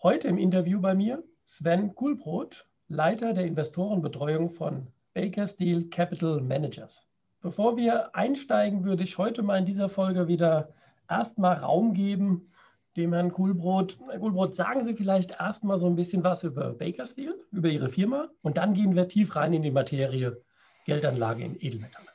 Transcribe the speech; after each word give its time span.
Heute 0.00 0.28
im 0.28 0.38
Interview 0.38 0.80
bei 0.80 0.94
mir 0.94 1.24
Sven 1.44 1.92
Kuhlbrot, 1.92 2.68
Leiter 2.86 3.32
der 3.32 3.46
Investorenbetreuung 3.46 4.50
von 4.50 4.86
Baker 5.12 5.48
Steel 5.48 5.88
Capital 5.88 6.40
Managers. 6.40 7.02
Bevor 7.40 7.76
wir 7.76 8.14
einsteigen, 8.14 8.84
würde 8.84 9.02
ich 9.02 9.18
heute 9.18 9.42
mal 9.42 9.58
in 9.58 9.66
dieser 9.66 9.88
Folge 9.88 10.28
wieder 10.28 10.72
erstmal 11.08 11.56
Raum 11.56 11.94
geben 11.94 12.52
dem 12.96 13.12
Herrn 13.12 13.32
Kuhlbrot. 13.32 13.98
Herr 14.08 14.20
Kuhlbrot, 14.20 14.54
sagen 14.54 14.84
Sie 14.84 14.94
vielleicht 14.94 15.32
erstmal 15.32 15.78
so 15.78 15.88
ein 15.88 15.96
bisschen 15.96 16.22
was 16.22 16.44
über 16.44 16.74
Baker 16.74 17.04
Steel, 17.04 17.34
über 17.50 17.68
Ihre 17.68 17.88
Firma 17.88 18.28
und 18.42 18.56
dann 18.56 18.74
gehen 18.74 18.94
wir 18.94 19.08
tief 19.08 19.34
rein 19.34 19.52
in 19.52 19.62
die 19.62 19.72
Materie 19.72 20.40
Geldanlage 20.84 21.42
in 21.42 21.56
Edelmetalle. 21.56 22.06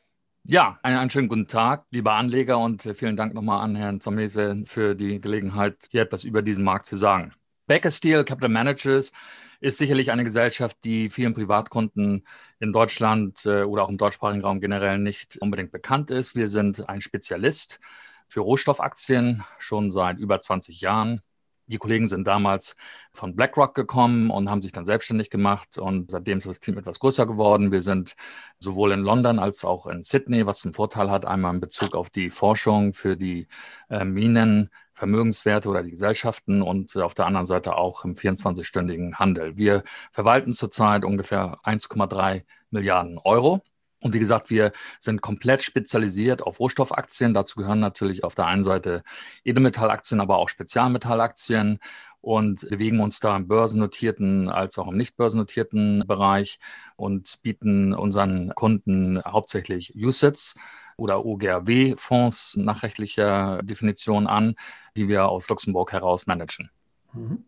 Ja, 0.46 0.80
einen, 0.84 0.96
einen, 0.96 1.10
schönen 1.10 1.28
guten 1.28 1.48
Tag, 1.48 1.86
liebe 1.92 2.14
Anleger, 2.14 2.60
und 2.60 2.84
vielen 2.96 3.18
Dank 3.18 3.34
nochmal 3.34 3.60
an 3.60 3.76
Herrn 3.76 4.00
Zomese 4.00 4.64
für 4.66 4.96
die 4.96 5.20
Gelegenheit, 5.20 5.90
hier 5.92 6.04
etwas 6.04 6.24
über 6.24 6.42
diesen 6.42 6.64
Markt 6.64 6.86
zu 6.86 6.96
sagen. 6.96 7.34
Baker 7.66 7.92
Steel 7.92 8.26
Capital 8.26 8.50
Managers 8.50 9.14
ist 9.62 9.78
sicherlich 9.78 10.12
eine 10.12 10.26
Gesellschaft, 10.26 10.78
die 10.84 11.10
vielen 11.10 11.34
Privatkunden 11.34 12.28
in 12.60 12.74
Deutschland 12.74 13.46
äh, 13.46 13.64
oder 13.64 13.84
auch 13.84 13.90
im 13.90 13.98
deutschsprachigen 13.98 14.44
Raum 14.44 14.60
generell 14.60 15.00
nicht 15.00 15.38
unbedingt 15.38 15.72
bekannt 15.72 16.12
ist. 16.12 16.36
Wir 16.36 16.50
sind 16.50 16.90
ein 16.90 17.00
Spezialist 17.00 17.80
für 18.28 18.42
Rohstoffaktien 18.42 19.46
schon 19.58 19.92
seit 19.92 20.20
über 20.20 20.42
20 20.42 20.82
Jahren. 20.82 21.22
Die 21.68 21.78
Kollegen 21.78 22.08
sind 22.08 22.28
damals 22.28 22.76
von 23.14 23.38
BlackRock 23.38 23.74
gekommen 23.74 24.30
und 24.30 24.50
haben 24.50 24.62
sich 24.62 24.74
dann 24.74 24.84
selbstständig 24.84 25.30
gemacht. 25.30 25.78
Und 25.78 26.12
seitdem 26.12 26.40
ist 26.40 26.48
das 26.48 26.60
Team 26.60 26.78
etwas 26.78 27.00
größer 27.00 27.26
geworden. 27.26 27.72
Wir 27.72 27.82
sind 27.82 28.16
sowohl 28.60 28.92
in 28.92 29.00
London 29.00 29.40
als 29.40 29.64
auch 29.64 29.88
in 29.88 30.04
Sydney, 30.04 30.46
was 30.46 30.66
einen 30.66 30.74
Vorteil 30.74 31.10
hat, 31.10 31.26
einmal 31.26 31.54
in 31.54 31.62
Bezug 31.62 31.96
auf 31.96 32.10
die 32.10 32.30
Forschung 32.30 32.92
für 32.92 33.16
die 33.16 33.48
äh, 33.90 34.04
Minen, 34.04 34.70
Vermögenswerte 35.04 35.68
oder 35.68 35.84
die 35.84 35.90
Gesellschaften 35.90 36.62
und 36.62 36.96
auf 36.96 37.14
der 37.14 37.26
anderen 37.26 37.46
Seite 37.46 37.76
auch 37.76 38.06
im 38.06 38.14
24-stündigen 38.14 39.16
Handel. 39.16 39.58
Wir 39.58 39.84
verwalten 40.14 40.54
zurzeit 40.54 41.04
ungefähr 41.04 41.58
1,3 41.66 42.44
Milliarden 42.70 43.18
Euro. 43.18 43.62
Und 44.00 44.14
wie 44.14 44.20
gesagt, 44.20 44.50
wir 44.50 44.72
sind 45.00 45.22
komplett 45.22 45.62
spezialisiert 45.62 46.42
auf 46.42 46.62
Rohstoffaktien. 46.62 47.34
Dazu 47.34 47.60
gehören 47.60 47.82
natürlich 47.82 48.24
auf 48.24 48.34
der 48.34 48.46
einen 48.46 48.64
Seite 48.64 49.04
Edelmetallaktien, 49.44 50.22
aber 50.22 50.38
auch 50.38 50.48
Spezialmetallaktien 50.48 51.80
und 52.22 52.66
bewegen 52.70 53.02
uns 53.02 53.20
da 53.20 53.36
im 53.36 53.50
börsennotierten 53.50 54.48
als 54.48 54.80
auch 54.80 54.88
im 54.88 54.96
nicht 54.96 55.18
börsennotierten 55.18 56.06
Bereich 56.08 56.60
und 56.96 57.40
bieten 57.44 57.94
unseren 57.94 58.54
Kunden 58.56 59.22
hauptsächlich 59.26 59.96
USITs 59.98 60.56
oder 60.98 61.26
OGRW-Fonds 61.26 62.58
nach 62.58 62.84
rechtlicher 62.84 63.62
Definition 63.64 64.28
an, 64.28 64.56
die 64.96 65.08
wir 65.08 65.28
aus 65.30 65.50
Luxemburg 65.50 65.92
heraus 65.92 66.26
managen. 66.28 66.70
Mhm. 67.14 67.46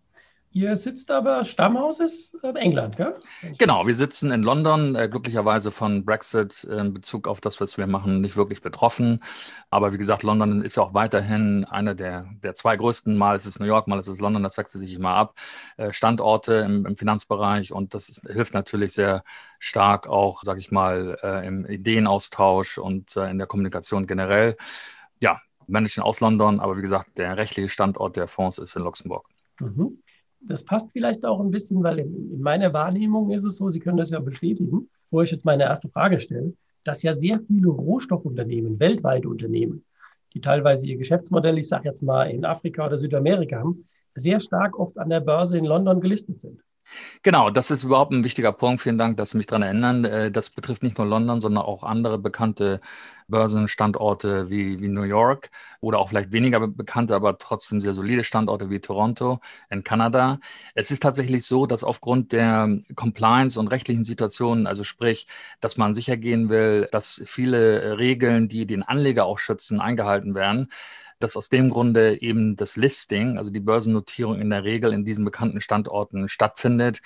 Ihr 0.56 0.78
sitzt 0.78 1.12
aber, 1.12 1.44
Stammhaus 1.44 2.00
ist 2.00 2.34
in 2.36 2.56
England, 2.56 2.96
gell? 2.96 3.20
Genau, 3.58 3.86
wir 3.86 3.94
sitzen 3.94 4.32
in 4.32 4.42
London, 4.42 4.96
äh, 4.96 5.10
glücklicherweise 5.10 5.70
von 5.70 6.06
Brexit 6.06 6.64
in 6.64 6.94
Bezug 6.94 7.28
auf 7.28 7.42
das, 7.42 7.60
was 7.60 7.78
wir 7.78 7.88
machen, 7.88 8.22
nicht 8.22 8.38
wirklich 8.38 8.62
betroffen. 8.62 9.22
Aber 9.70 9.92
wie 9.92 9.98
gesagt, 9.98 10.24
London 10.24 10.64
ist 10.64 10.78
ja 10.78 10.84
auch 10.84 10.94
weiterhin 10.94 11.66
einer 11.66 11.94
der, 11.94 12.30
der 12.42 12.56
zwei 12.56 12.78
größten, 12.78 13.18
mal 13.18 13.36
ist 13.36 13.46
es 13.46 13.60
New 13.60 13.66
York, 13.66 13.90
mal 13.90 14.00
ist 14.00 14.08
es 14.08 14.22
London, 14.22 14.44
das 14.44 14.58
wechselt 14.58 14.80
sich 14.80 14.94
immer 14.94 15.10
ab, 15.10 15.38
äh, 15.76 15.92
Standorte 15.92 16.54
im, 16.54 16.86
im 16.86 16.96
Finanzbereich 16.96 17.74
und 17.74 17.94
das 17.94 18.08
ist, 18.08 18.22
hilft 18.26 18.54
natürlich 18.54 18.94
sehr 18.94 19.26
stark 19.60 20.08
auch, 20.08 20.42
sage 20.44 20.62
ich 20.62 20.72
mal, 20.72 21.18
äh, 21.22 21.46
im 21.46 21.66
Ideenaustausch 21.66 22.78
und 22.78 23.18
in 23.18 23.40
der 23.40 23.48
Kommunikation 23.48 24.08
generell. 24.08 24.56
Ja, 25.20 25.42
managen 25.68 26.02
aus 26.02 26.22
London, 26.22 26.62
aber 26.62 26.78
wie 26.78 26.82
gesagt, 26.82 27.18
der 27.18 27.36
rechtliche 27.36 27.68
Standort 27.68 28.16
der 28.16 28.30
Fonds 28.30 28.58
ist 28.58 28.78
in 28.78 28.84
Luxemburg. 28.84 29.28
Mhm 29.60 29.98
das 30.48 30.64
passt 30.64 30.90
vielleicht 30.92 31.26
auch 31.26 31.40
ein 31.40 31.52
bisschen, 31.52 31.84
weil 31.84 32.00
in, 32.00 32.34
in, 32.34 32.42
meiner 32.42 32.74
Wahrnehmung 32.74 33.32
ist 33.32 33.44
es 33.44 33.58
so, 33.58 33.70
Sie 33.70 33.80
können 33.80 33.98
das 33.98 34.12
ja 34.12 34.20
bestätigen, 34.20 34.90
wo 35.12 35.22
ich 35.22 35.32
jetzt 35.32 35.46
meine 35.46 35.64
erste 35.64 35.90
Frage 35.90 36.20
stelle, 36.20 36.54
dass 36.84 37.04
ja 37.04 37.14
sehr 37.16 37.40
viele 37.40 37.70
Rohstoffunternehmen, 37.70 38.80
weltweite 38.80 39.28
Unternehmen, 39.28 39.84
die 40.34 40.42
teilweise 40.42 40.88
ihr 40.88 40.98
Geschäftsmodell, 40.98 41.58
ich 41.58 41.68
sage 41.68 41.90
jetzt 41.90 42.04
mal 42.04 42.30
in 42.30 42.46
Afrika 42.46 42.86
oder 42.86 42.98
Südamerika 42.98 43.58
haben, 43.58 43.84
sehr 44.14 44.40
stark 44.40 44.78
oft 44.80 44.98
an 44.98 45.10
der 45.10 45.20
Börse 45.20 45.58
in 45.58 45.66
London 45.66 46.00
gelistet 46.00 46.42
sind. 46.42 46.62
Genau, 47.24 47.50
das 47.50 47.72
ist 47.72 47.84
überhaupt 47.84 48.12
ein 48.12 48.24
wichtiger 48.24 48.52
Punkt. 48.52 48.82
Vielen 48.82 48.98
Dank, 48.98 49.18
dass 49.18 49.32
Sie 49.32 49.38
mich 49.38 49.48
daran 49.48 49.64
erinnern. 49.64 50.06
Äh, 50.06 50.32
das 50.32 50.52
betrifft 50.52 50.84
nicht 50.84 50.98
nur 50.98 51.08
London, 51.08 51.42
sondern 51.42 51.64
auch 51.64 51.84
andere 51.84 52.20
bekannte 52.20 52.80
Börsenstandorte 53.28 54.50
wie, 54.50 54.82
wie 54.82 54.88
New 54.88 55.04
York 55.04 55.50
oder 55.82 56.00
auch 56.00 56.10
vielleicht 56.10 56.32
weniger 56.32 56.68
bekannte, 56.68 57.16
aber 57.16 57.38
trotzdem 57.38 57.82
sehr 57.82 57.94
solide 57.94 58.24
Standorte 58.24 58.70
wie 58.70 58.80
Toronto 58.80 59.40
in 59.70 59.84
Kanada. 59.84 60.40
Es 60.74 60.92
ist 60.92 61.02
tatsächlich 61.04 61.46
so, 61.46 61.66
dass 61.66 61.84
aufgrund 61.84 62.32
der 62.32 62.70
Compliance 62.96 63.60
und 63.60 63.68
rechtlichen 63.68 64.04
Situationen, 64.04 64.68
also 64.68 64.84
sprich, 64.84 65.28
dass 65.60 65.78
man 65.78 65.94
sicher 65.94 66.18
gehen 66.18 66.50
will, 66.50 66.88
dass 66.92 67.22
viele 67.26 67.98
Regeln, 67.98 68.48
die 68.48 68.66
den 68.66 68.84
Anleger 68.84 69.26
auch 69.26 69.40
schützen, 69.40 69.80
eingehalten 69.82 70.36
werden 70.36 70.70
dass 71.20 71.38
aus 71.38 71.50
dem 71.50 71.70
Grunde 71.70 72.22
eben 72.22 72.56
das 72.58 72.76
Listing, 72.76 73.38
also 73.38 73.50
die 73.50 73.62
Börsennotierung 73.62 74.40
in 74.40 74.50
der 74.50 74.64
Regel 74.66 74.92
in 74.94 75.06
diesen 75.06 75.24
bekannten 75.24 75.62
Standorten 75.62 76.28
stattfindet 76.28 77.02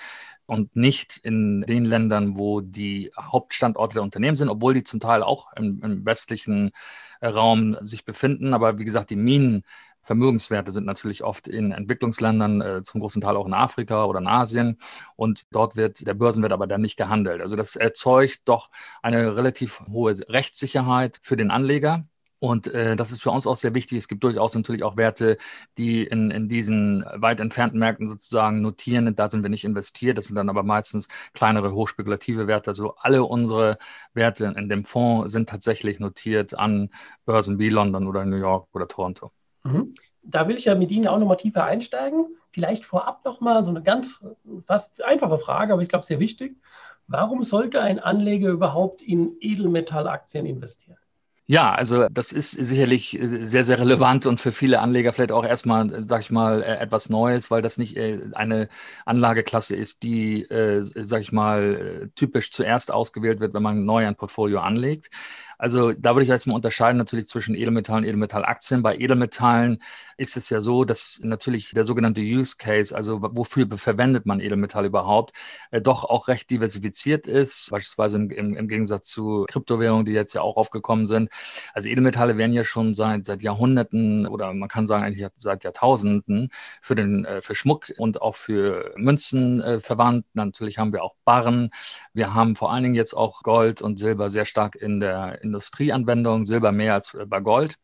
und 0.50 0.74
nicht 0.74 1.16
in 1.18 1.62
den 1.62 1.84
Ländern, 1.84 2.36
wo 2.36 2.60
die 2.60 3.12
Hauptstandorte 3.16 3.94
der 3.94 4.02
Unternehmen 4.02 4.36
sind, 4.36 4.48
obwohl 4.48 4.74
die 4.74 4.84
zum 4.84 5.00
Teil 5.00 5.22
auch 5.22 5.52
im, 5.56 5.80
im 5.82 6.04
westlichen 6.04 6.72
äh, 7.20 7.28
Raum 7.28 7.76
sich 7.82 8.04
befinden. 8.04 8.52
Aber 8.52 8.78
wie 8.78 8.84
gesagt, 8.84 9.10
die 9.10 9.16
Minen 9.16 9.64
Vermögenswerte 10.02 10.72
sind 10.72 10.86
natürlich 10.86 11.22
oft 11.22 11.46
in 11.46 11.72
Entwicklungsländern, 11.72 12.60
äh, 12.62 12.82
zum 12.82 13.00
großen 13.00 13.20
Teil 13.20 13.36
auch 13.36 13.46
in 13.46 13.54
Afrika 13.54 14.06
oder 14.06 14.18
in 14.18 14.26
Asien. 14.26 14.78
Und 15.14 15.44
dort 15.52 15.76
wird 15.76 16.06
der 16.06 16.14
Börsenwert 16.14 16.52
aber 16.52 16.66
dann 16.66 16.80
nicht 16.80 16.96
gehandelt. 16.96 17.42
Also 17.42 17.54
das 17.54 17.76
erzeugt 17.76 18.40
doch 18.46 18.70
eine 19.02 19.36
relativ 19.36 19.82
hohe 19.88 20.14
Rechtssicherheit 20.28 21.20
für 21.22 21.36
den 21.36 21.50
Anleger. 21.50 22.06
Und 22.40 22.68
äh, 22.68 22.96
das 22.96 23.12
ist 23.12 23.22
für 23.22 23.30
uns 23.30 23.46
auch 23.46 23.54
sehr 23.54 23.74
wichtig. 23.74 23.98
Es 23.98 24.08
gibt 24.08 24.24
durchaus 24.24 24.54
natürlich 24.54 24.82
auch 24.82 24.96
Werte, 24.96 25.36
die 25.76 26.04
in, 26.04 26.30
in 26.30 26.48
diesen 26.48 27.04
weit 27.14 27.38
entfernten 27.38 27.78
Märkten 27.78 28.08
sozusagen 28.08 28.62
notieren. 28.62 29.14
Da 29.14 29.28
sind 29.28 29.42
wir 29.42 29.50
nicht 29.50 29.64
investiert. 29.64 30.16
Das 30.16 30.24
sind 30.24 30.36
dann 30.36 30.48
aber 30.48 30.62
meistens 30.62 31.08
kleinere, 31.34 31.74
hochspekulative 31.74 32.46
Werte. 32.46 32.70
Also 32.70 32.94
alle 32.96 33.24
unsere 33.24 33.78
Werte 34.14 34.46
in 34.56 34.70
dem 34.70 34.86
Fonds 34.86 35.30
sind 35.32 35.50
tatsächlich 35.50 36.00
notiert 36.00 36.54
an 36.54 36.88
Börsen 37.26 37.58
wie 37.58 37.68
London 37.68 38.08
oder 38.08 38.24
New 38.24 38.38
York 38.38 38.68
oder 38.72 38.88
Toronto. 38.88 39.32
Mhm. 39.64 39.94
Da 40.22 40.48
will 40.48 40.56
ich 40.56 40.64
ja 40.64 40.74
mit 40.74 40.90
Ihnen 40.90 41.08
auch 41.08 41.18
nochmal 41.18 41.36
tiefer 41.36 41.64
einsteigen. 41.64 42.26
Vielleicht 42.52 42.86
vorab 42.86 43.22
nochmal 43.24 43.64
so 43.64 43.70
eine 43.70 43.82
ganz 43.82 44.24
fast 44.66 45.04
einfache 45.04 45.38
Frage, 45.38 45.74
aber 45.74 45.82
ich 45.82 45.90
glaube 45.90 46.06
sehr 46.06 46.20
wichtig. 46.20 46.56
Warum 47.06 47.42
sollte 47.42 47.82
ein 47.82 47.98
Anleger 47.98 48.48
überhaupt 48.48 49.02
in 49.02 49.36
Edelmetallaktien 49.40 50.46
investieren? 50.46 50.98
Ja, 51.50 51.72
also 51.74 52.06
das 52.08 52.30
ist 52.30 52.52
sicherlich 52.52 53.18
äh, 53.20 53.44
sehr, 53.44 53.64
sehr 53.64 53.80
relevant 53.80 54.24
und 54.24 54.38
für 54.40 54.52
viele 54.52 54.78
Anleger 54.78 55.12
vielleicht 55.12 55.32
auch 55.32 55.44
erstmal, 55.44 56.00
sag 56.06 56.20
ich 56.20 56.30
mal, 56.30 56.62
äh, 56.62 56.76
etwas 56.76 57.10
Neues, 57.10 57.50
weil 57.50 57.60
das 57.60 57.76
nicht 57.76 57.96
äh, 57.96 58.20
eine 58.34 58.68
Anlageklasse 59.04 59.74
ist, 59.74 60.04
die, 60.04 60.46
sag 60.94 61.22
ich 61.22 61.32
mal, 61.32 62.10
typisch 62.14 62.52
zuerst 62.52 62.92
ausgewählt 62.92 63.40
wird, 63.40 63.52
wenn 63.54 63.64
man 63.64 63.84
neu 63.84 64.06
ein 64.06 64.14
Portfolio 64.14 64.60
anlegt. 64.60 65.10
Also 65.60 65.92
da 65.92 66.14
würde 66.14 66.22
ich 66.22 66.30
jetzt 66.30 66.46
mal 66.46 66.54
unterscheiden 66.54 66.96
natürlich 66.96 67.28
zwischen 67.28 67.54
Edelmetallen 67.54 68.04
und 68.04 68.08
Edelmetallaktien. 68.08 68.82
Bei 68.82 68.96
Edelmetallen 68.96 69.82
ist 70.16 70.38
es 70.38 70.48
ja 70.48 70.60
so, 70.60 70.84
dass 70.84 71.20
natürlich 71.22 71.72
der 71.72 71.84
sogenannte 71.84 72.22
Use 72.22 72.56
Case, 72.58 72.96
also 72.96 73.20
wofür 73.20 73.66
verwendet 73.76 74.24
man 74.24 74.40
Edelmetall 74.40 74.86
überhaupt, 74.86 75.34
äh, 75.70 75.82
doch 75.82 76.04
auch 76.04 76.28
recht 76.28 76.50
diversifiziert 76.50 77.26
ist, 77.26 77.70
beispielsweise 77.70 78.16
im, 78.16 78.30
im, 78.30 78.54
im, 78.54 78.68
Gegensatz 78.68 79.08
zu 79.08 79.44
Kryptowährungen, 79.48 80.06
die 80.06 80.12
jetzt 80.12 80.34
ja 80.34 80.40
auch 80.40 80.56
aufgekommen 80.56 81.06
sind. 81.06 81.28
Also 81.74 81.88
Edelmetalle 81.90 82.38
werden 82.38 82.52
ja 82.54 82.64
schon 82.64 82.94
seit, 82.94 83.26
seit 83.26 83.42
Jahrhunderten 83.42 84.26
oder 84.26 84.54
man 84.54 84.68
kann 84.68 84.86
sagen 84.86 85.04
eigentlich 85.04 85.26
seit 85.36 85.64
Jahrtausenden 85.64 86.50
für, 86.80 86.94
den, 86.94 87.26
äh, 87.26 87.42
für 87.42 87.54
Schmuck 87.54 87.92
und 87.98 88.22
auch 88.22 88.34
für 88.34 88.94
Münzen 88.96 89.60
äh, 89.60 89.80
verwandt. 89.80 90.24
Natürlich 90.32 90.78
haben 90.78 90.92
wir 90.94 91.02
auch 91.02 91.16
Barren. 91.26 91.70
Wir 92.14 92.32
haben 92.32 92.56
vor 92.56 92.72
allen 92.72 92.82
Dingen 92.82 92.94
jetzt 92.94 93.14
auch 93.14 93.42
Gold 93.42 93.82
und 93.82 93.98
Silber 93.98 94.30
sehr 94.30 94.46
stark 94.46 94.74
in 94.74 95.00
der 95.00 95.42
in 95.42 95.49
Industrieanwendungen, 95.50 96.44
Silber 96.44 96.72
mehr 96.72 96.94
als 96.94 97.16
bei 97.26 97.40
Gold. 97.40 97.78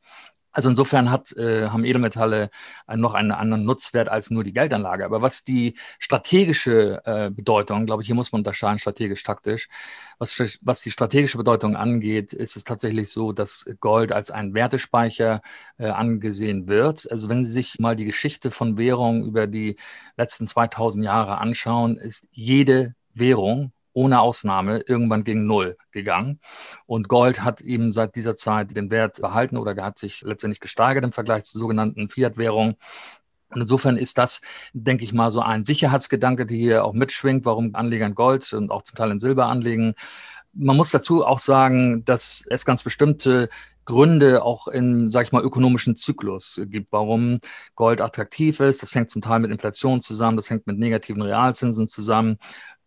Also 0.56 0.70
insofern 0.70 1.10
hat, 1.10 1.36
äh, 1.36 1.68
haben 1.68 1.84
Edelmetalle 1.84 2.48
noch 2.88 3.12
einen 3.12 3.30
anderen 3.30 3.66
Nutzwert 3.66 4.08
als 4.08 4.30
nur 4.30 4.42
die 4.42 4.54
Geldanlage. 4.54 5.04
Aber 5.04 5.20
was 5.20 5.44
die 5.44 5.76
strategische 5.98 7.02
äh, 7.04 7.30
Bedeutung, 7.30 7.84
glaube 7.84 8.02
ich, 8.02 8.06
hier 8.06 8.14
muss 8.14 8.32
man 8.32 8.40
unterscheiden, 8.40 8.78
strategisch-taktisch, 8.78 9.68
was, 10.18 10.58
was 10.62 10.80
die 10.80 10.90
strategische 10.90 11.36
Bedeutung 11.36 11.76
angeht, 11.76 12.32
ist 12.32 12.56
es 12.56 12.64
tatsächlich 12.64 13.10
so, 13.10 13.32
dass 13.32 13.68
Gold 13.80 14.12
als 14.12 14.30
ein 14.30 14.54
Wertespeicher 14.54 15.42
äh, 15.76 15.88
angesehen 15.88 16.68
wird. 16.68 17.06
Also 17.12 17.28
wenn 17.28 17.44
Sie 17.44 17.50
sich 17.50 17.78
mal 17.78 17.94
die 17.94 18.06
Geschichte 18.06 18.50
von 18.50 18.78
Währungen 18.78 19.24
über 19.24 19.46
die 19.46 19.76
letzten 20.16 20.46
2000 20.46 21.04
Jahre 21.04 21.36
anschauen, 21.36 21.98
ist 21.98 22.30
jede 22.32 22.94
Währung 23.12 23.72
ohne 23.96 24.20
Ausnahme 24.20 24.80
irgendwann 24.86 25.24
gegen 25.24 25.46
Null 25.46 25.78
gegangen. 25.90 26.38
Und 26.84 27.08
Gold 27.08 27.42
hat 27.42 27.62
eben 27.62 27.90
seit 27.90 28.14
dieser 28.14 28.36
Zeit 28.36 28.76
den 28.76 28.90
Wert 28.90 29.22
behalten 29.22 29.56
oder 29.56 29.74
hat 29.82 29.98
sich 29.98 30.20
letztendlich 30.20 30.60
gesteigert 30.60 31.02
im 31.02 31.12
Vergleich 31.12 31.44
zur 31.46 31.60
sogenannten 31.60 32.08
Fiat-Währung. 32.08 32.76
Und 33.48 33.60
insofern 33.60 33.96
ist 33.96 34.18
das, 34.18 34.42
denke 34.74 35.04
ich 35.04 35.14
mal, 35.14 35.30
so 35.30 35.40
ein 35.40 35.64
Sicherheitsgedanke, 35.64 36.44
der 36.44 36.56
hier 36.58 36.84
auch 36.84 36.92
mitschwingt, 36.92 37.46
warum 37.46 37.74
Anleger 37.74 38.04
in 38.04 38.14
Gold 38.14 38.52
und 38.52 38.70
auch 38.70 38.82
zum 38.82 38.96
Teil 38.96 39.10
in 39.10 39.20
Silber 39.20 39.46
anlegen. 39.46 39.94
Man 40.52 40.76
muss 40.76 40.90
dazu 40.90 41.24
auch 41.24 41.38
sagen, 41.38 42.04
dass 42.04 42.44
es 42.50 42.66
ganz 42.66 42.82
bestimmte 42.82 43.48
Gründe 43.86 44.42
auch 44.42 44.68
in, 44.68 45.10
sag 45.10 45.24
ich 45.24 45.32
mal, 45.32 45.44
ökonomischen 45.44 45.96
Zyklus 45.96 46.60
gibt, 46.66 46.92
warum 46.92 47.38
Gold 47.76 48.02
attraktiv 48.02 48.60
ist. 48.60 48.82
Das 48.82 48.94
hängt 48.94 49.08
zum 49.08 49.22
Teil 49.22 49.38
mit 49.38 49.50
Inflation 49.50 50.00
zusammen, 50.02 50.36
das 50.36 50.50
hängt 50.50 50.66
mit 50.66 50.76
negativen 50.76 51.22
Realzinsen 51.22 51.86
zusammen. 51.86 52.36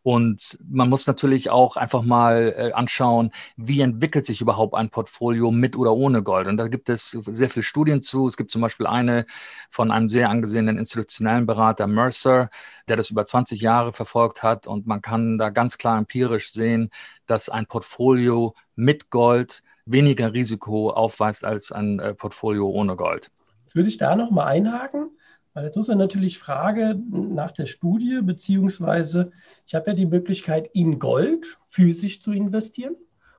Und 0.01 0.57
man 0.67 0.89
muss 0.89 1.07
natürlich 1.07 1.49
auch 1.49 1.75
einfach 1.75 2.03
mal 2.03 2.53
äh, 2.57 2.71
anschauen, 2.71 3.31
wie 3.57 3.81
entwickelt 3.81 4.25
sich 4.25 4.39
überhaupt 4.39 4.73
ein 4.73 4.89
Portfolio 4.89 5.51
mit 5.51 5.75
oder 5.75 5.93
ohne 5.93 6.23
Gold. 6.23 6.47
Und 6.47 6.57
da 6.57 6.67
gibt 6.67 6.89
es 6.89 7.11
sehr 7.11 7.49
viele 7.49 7.63
Studien 7.63 8.01
zu. 8.01 8.27
Es 8.27 8.37
gibt 8.37 8.51
zum 8.51 8.61
Beispiel 8.61 8.87
eine 8.87 9.25
von 9.69 9.91
einem 9.91 10.07
sehr 10.07 10.29
angesehenen 10.29 10.77
institutionellen 10.77 11.45
Berater, 11.45 11.87
Mercer, 11.87 12.49
der 12.87 12.95
das 12.95 13.09
über 13.09 13.25
20 13.25 13.61
Jahre 13.61 13.91
verfolgt 13.91 14.41
hat. 14.41 14.67
Und 14.67 14.87
man 14.87 15.01
kann 15.01 15.37
da 15.37 15.49
ganz 15.49 15.77
klar 15.77 15.97
empirisch 15.97 16.51
sehen, 16.51 16.89
dass 17.25 17.49
ein 17.49 17.65
Portfolio 17.65 18.55
mit 18.75 19.09
Gold 19.09 19.63
weniger 19.85 20.33
Risiko 20.33 20.91
aufweist 20.91 21.43
als 21.43 21.71
ein 21.71 21.99
äh, 21.99 22.13
Portfolio 22.13 22.69
ohne 22.69 22.95
Gold. 22.95 23.31
Jetzt 23.65 23.75
würde 23.75 23.89
ich 23.89 23.97
da 23.97 24.15
noch 24.15 24.31
mal 24.31 24.45
einhaken. 24.45 25.11
Weil 25.53 25.65
jetzt 25.65 25.75
muss 25.75 25.87
man 25.87 25.97
natürlich 25.97 26.37
fragen 26.37 27.33
nach 27.33 27.51
der 27.51 27.65
Studie, 27.65 28.19
beziehungsweise 28.21 29.31
ich 29.65 29.75
habe 29.75 29.91
ja 29.91 29.95
die 29.95 30.05
Möglichkeit, 30.05 30.69
in 30.73 30.99
Gold 30.99 31.57
physisch 31.69 32.21
zu 32.21 32.31
investieren 32.31 32.95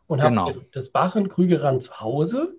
und 0.06 0.20
genau. 0.20 0.48
habe 0.48 0.66
das 0.72 0.88
Bachen 0.90 1.28
Krügerrand 1.28 1.84
zu 1.84 2.00
Hause. 2.00 2.56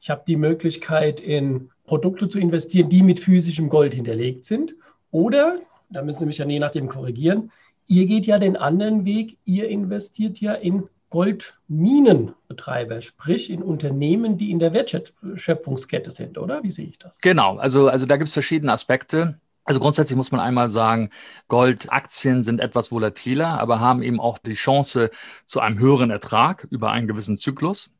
Ich 0.00 0.10
habe 0.10 0.22
die 0.26 0.36
Möglichkeit, 0.36 1.20
in 1.20 1.70
Produkte 1.84 2.28
zu 2.28 2.38
investieren, 2.38 2.88
die 2.90 3.02
mit 3.02 3.20
physischem 3.20 3.68
Gold 3.68 3.94
hinterlegt 3.94 4.44
sind. 4.44 4.74
Oder, 5.10 5.58
da 5.90 6.02
müssen 6.02 6.20
Sie 6.20 6.26
mich 6.26 6.38
ja 6.38 6.46
je 6.46 6.58
nachdem 6.58 6.88
korrigieren, 6.88 7.50
ihr 7.86 8.06
geht 8.06 8.26
ja 8.26 8.38
den 8.38 8.56
anderen 8.56 9.04
Weg, 9.04 9.38
ihr 9.44 9.68
investiert 9.68 10.40
ja 10.40 10.54
in 10.54 10.88
Goldminenbetreiber, 11.12 13.02
sprich 13.02 13.50
in 13.50 13.62
Unternehmen, 13.62 14.38
die 14.38 14.50
in 14.50 14.58
der 14.58 14.72
Wertschöpfungskette 14.72 16.10
sind, 16.10 16.38
oder? 16.38 16.62
Wie 16.62 16.70
sehe 16.70 16.86
ich 16.86 16.98
das? 16.98 17.18
Genau, 17.20 17.58
also, 17.58 17.88
also 17.88 18.06
da 18.06 18.16
gibt 18.16 18.28
es 18.28 18.32
verschiedene 18.32 18.72
Aspekte. 18.72 19.38
Also 19.64 19.78
grundsätzlich 19.78 20.16
muss 20.16 20.32
man 20.32 20.40
einmal 20.40 20.70
sagen, 20.70 21.10
Goldaktien 21.48 22.42
sind 22.42 22.62
etwas 22.62 22.92
volatiler, 22.92 23.60
aber 23.60 23.78
haben 23.78 24.02
eben 24.02 24.20
auch 24.20 24.38
die 24.38 24.54
Chance 24.54 25.10
zu 25.44 25.60
einem 25.60 25.78
höheren 25.78 26.10
Ertrag 26.10 26.66
über 26.70 26.90
einen 26.90 27.06
gewissen 27.06 27.36
Zyklus. 27.36 27.90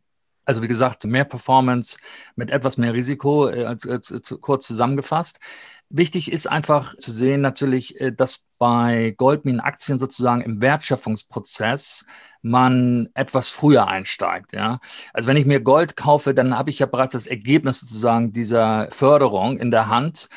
Also 0.44 0.62
wie 0.62 0.68
gesagt, 0.68 1.04
mehr 1.04 1.24
Performance 1.24 1.98
mit 2.36 2.50
etwas 2.50 2.76
mehr 2.76 2.94
Risiko, 2.94 3.46
äh, 3.46 3.72
äh, 3.72 4.20
kurz 4.40 4.66
zusammengefasst. 4.66 5.38
Wichtig 5.88 6.32
ist 6.32 6.46
einfach 6.46 6.96
zu 6.96 7.12
sehen 7.12 7.42
natürlich, 7.42 8.00
äh, 8.00 8.12
dass 8.12 8.44
bei 8.58 9.14
Goldminenaktien 9.18 9.98
sozusagen 9.98 10.40
im 10.40 10.60
Wertschöpfungsprozess 10.60 12.06
man 12.42 13.08
etwas 13.14 13.50
früher 13.50 13.86
einsteigt. 13.86 14.52
Ja? 14.52 14.80
Also 15.12 15.28
wenn 15.28 15.36
ich 15.36 15.46
mir 15.46 15.60
Gold 15.60 15.96
kaufe, 15.96 16.34
dann 16.34 16.56
habe 16.56 16.70
ich 16.70 16.78
ja 16.78 16.86
bereits 16.86 17.12
das 17.12 17.26
Ergebnis 17.26 17.80
sozusagen 17.80 18.32
dieser 18.32 18.88
Förderung 18.90 19.58
in 19.58 19.70
der 19.70 19.88
Hand 19.88 20.28